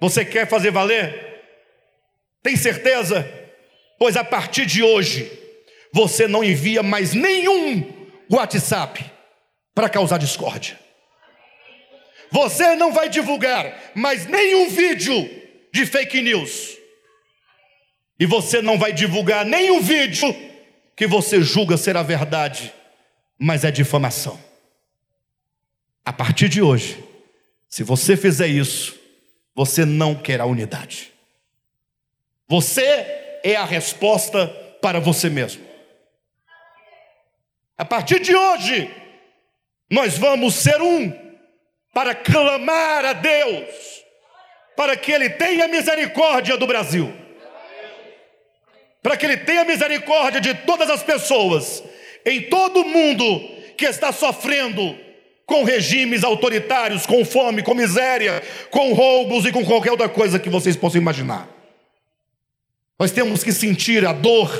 [0.00, 1.42] Você quer fazer valer?
[2.42, 3.28] Tem certeza?
[3.98, 5.30] Pois a partir de hoje,
[5.92, 9.04] você não envia mais nenhum WhatsApp
[9.74, 10.85] para causar discórdia.
[12.30, 15.28] Você não vai divulgar mais nenhum vídeo
[15.72, 16.76] de fake news.
[18.18, 20.34] E você não vai divulgar nenhum vídeo
[20.96, 22.72] que você julga ser a verdade,
[23.38, 24.40] mas é difamação.
[26.04, 27.02] A partir de hoje,
[27.68, 28.98] se você fizer isso,
[29.54, 31.12] você não quer a unidade.
[32.48, 32.82] Você
[33.42, 34.46] é a resposta
[34.80, 35.66] para você mesmo.
[37.76, 38.90] A partir de hoje,
[39.90, 41.25] nós vamos ser um
[41.96, 44.04] para clamar a Deus,
[44.76, 47.10] para que Ele tenha misericórdia do Brasil,
[49.02, 51.82] para que Ele tenha misericórdia de todas as pessoas
[52.26, 53.40] em todo o mundo
[53.78, 54.94] que está sofrendo
[55.46, 60.50] com regimes autoritários, com fome, com miséria, com roubos e com qualquer outra coisa que
[60.50, 61.48] vocês possam imaginar.
[62.98, 64.52] Nós temos que sentir a dor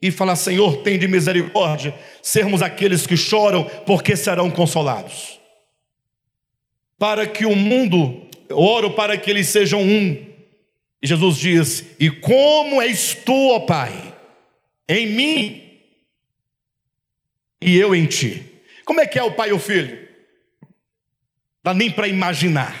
[0.00, 1.92] e falar: Senhor, tem de misericórdia,
[2.22, 5.41] sermos aqueles que choram, porque serão consolados.
[7.02, 10.24] Para que o mundo, oro para que eles sejam um.
[11.02, 14.14] E Jesus diz: E como és tu, ó Pai,
[14.88, 15.80] em mim
[17.60, 18.44] e eu em ti.
[18.84, 19.98] Como é que é o Pai e o Filho?
[21.64, 22.80] Dá nem para imaginar.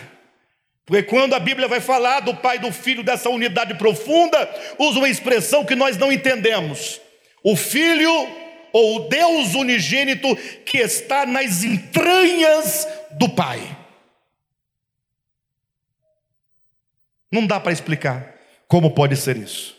[0.86, 4.48] Porque quando a Bíblia vai falar do Pai e do Filho, dessa unidade profunda,
[4.78, 7.00] usa uma expressão que nós não entendemos
[7.42, 8.28] o Filho
[8.72, 12.86] ou o Deus unigênito que está nas entranhas
[13.18, 13.81] do Pai.
[17.32, 18.34] Não dá para explicar
[18.68, 19.74] como pode ser isso.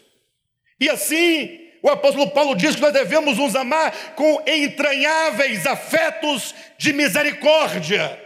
[0.79, 6.91] E assim, o apóstolo Paulo diz que nós devemos nos amar com entranháveis afetos de
[6.91, 8.19] misericórdia,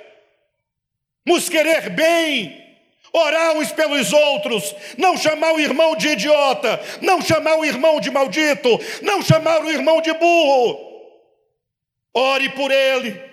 [1.25, 2.65] nos querer bem,
[3.11, 8.09] orar uns pelos outros, não chamar o irmão de idiota, não chamar o irmão de
[8.09, 10.87] maldito, não chamar o irmão de burro.
[12.13, 13.26] Ore por ele.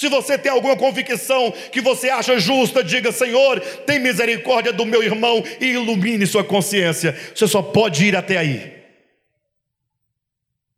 [0.00, 5.02] Se você tem alguma convicção que você acha justa, diga: Senhor, tem misericórdia do meu
[5.02, 7.14] irmão e ilumine sua consciência.
[7.34, 8.72] Você só pode ir até aí.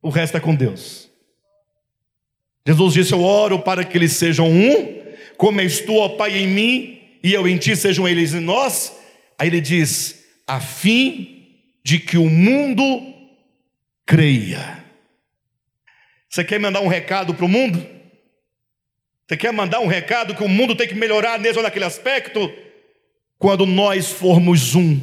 [0.02, 1.08] O resto é com Deus.
[2.66, 5.04] Jesus disse: Eu oro para que eles sejam um,
[5.36, 8.92] como és tu, ó Pai, em mim e eu em ti sejam eles em nós.
[9.38, 13.14] Aí ele diz: a fim de que o mundo
[14.04, 14.82] creia.
[16.28, 18.01] Você quer mandar um recado para o mundo?
[19.32, 22.52] Você quer mandar um recado que o mundo tem que melhorar nesse ou naquele aspecto?
[23.38, 25.00] Quando nós formos um,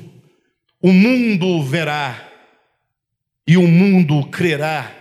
[0.80, 2.30] o mundo verá
[3.48, 4.96] e o mundo crerá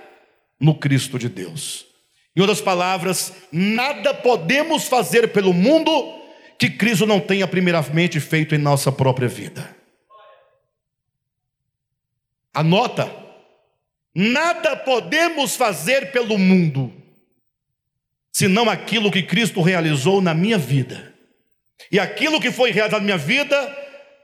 [0.59, 1.85] no Cristo de Deus.
[2.35, 5.91] Em outras palavras, nada podemos fazer pelo mundo
[6.59, 9.77] que Cristo não tenha primeiramente feito em nossa própria vida.
[12.55, 13.15] Anota:
[14.15, 16.98] nada podemos fazer pelo mundo
[18.33, 21.15] senão aquilo que Cristo realizou na minha vida.
[21.91, 23.77] E aquilo que foi realizado na minha vida,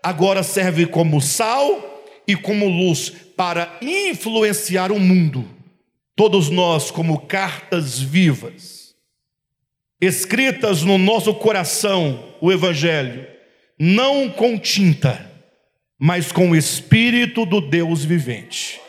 [0.03, 5.49] agora serve como sal e como luz para influenciar o mundo.
[6.17, 8.95] Todos nós, como cartas vivas,
[10.01, 13.27] escritas no nosso coração, o Evangelho,
[13.79, 15.31] não com tinta,
[15.99, 18.81] mas com o Espírito do Deus vivente.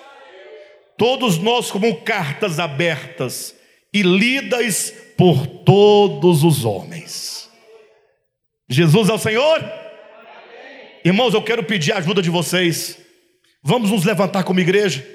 [0.98, 3.56] Todos nós, como cartas abertas
[3.94, 7.50] e lidas por todos os homens.
[8.68, 9.64] Jesus é o Senhor?
[11.04, 12.98] Irmãos, eu quero pedir a ajuda de vocês.
[13.62, 15.06] Vamos nos levantar como igreja.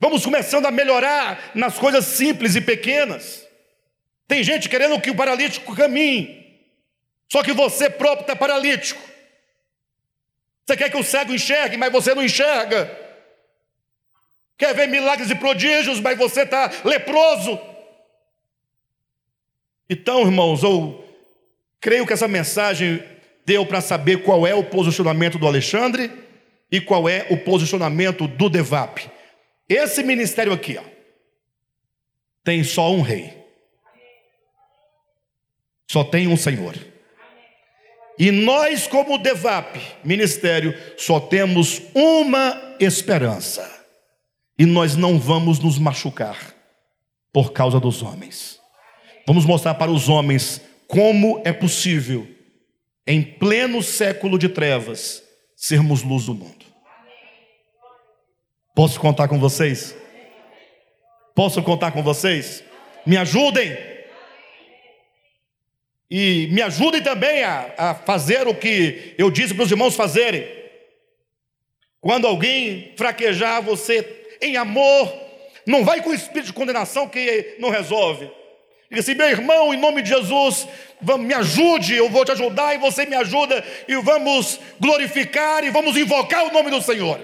[0.00, 3.46] Vamos começando a melhorar nas coisas simples e pequenas.
[4.26, 6.40] Tem gente querendo que o paralítico caminhe,
[7.30, 9.00] só que você próprio está paralítico.
[10.64, 12.96] Você quer que o cego enxergue, mas você não enxerga.
[14.56, 17.58] Quer ver milagres e prodígios, mas você está leproso.
[19.92, 21.04] Então, irmãos, eu
[21.80, 23.02] creio que essa mensagem
[23.44, 26.08] deu para saber qual é o posicionamento do Alexandre
[26.70, 29.10] e qual é o posicionamento do Devap.
[29.68, 30.84] Esse ministério aqui, ó,
[32.44, 33.36] tem só um rei.
[35.90, 36.76] Só tem um Senhor.
[38.16, 43.68] E nós, como Devap, ministério, só temos uma esperança.
[44.56, 46.54] E nós não vamos nos machucar
[47.32, 48.59] por causa dos homens.
[49.30, 52.26] Vamos mostrar para os homens como é possível,
[53.06, 55.22] em pleno século de trevas,
[55.54, 56.66] sermos luz do mundo.
[58.74, 59.94] Posso contar com vocês?
[61.32, 62.64] Posso contar com vocês?
[63.06, 63.78] Me ajudem.
[66.10, 70.44] E me ajudem também a, a fazer o que eu disse para os irmãos fazerem.
[72.00, 75.08] Quando alguém fraquejar você em amor,
[75.64, 78.39] não vai com o espírito de condenação que não resolve.
[78.90, 80.66] Diga assim, meu irmão, em nome de Jesus,
[81.00, 85.96] me ajude, eu vou te ajudar e você me ajuda, e vamos glorificar e vamos
[85.96, 87.20] invocar o nome do Senhor.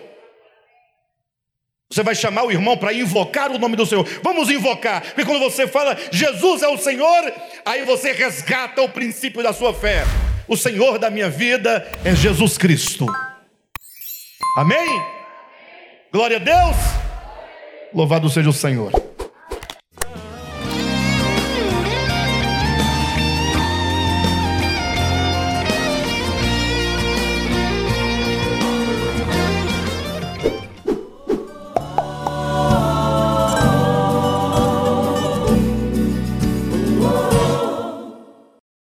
[1.91, 4.05] Você vai chamar o irmão para invocar o nome do Senhor.
[4.23, 5.03] Vamos invocar.
[5.03, 7.33] Porque quando você fala Jesus é o Senhor,
[7.64, 10.03] aí você resgata o princípio da sua fé.
[10.49, 13.07] O Senhor da minha vida é Jesus Cristo.
[14.57, 15.03] Amém?
[16.12, 16.77] Glória a Deus.
[17.95, 19.16] Louvado seja o Senhor.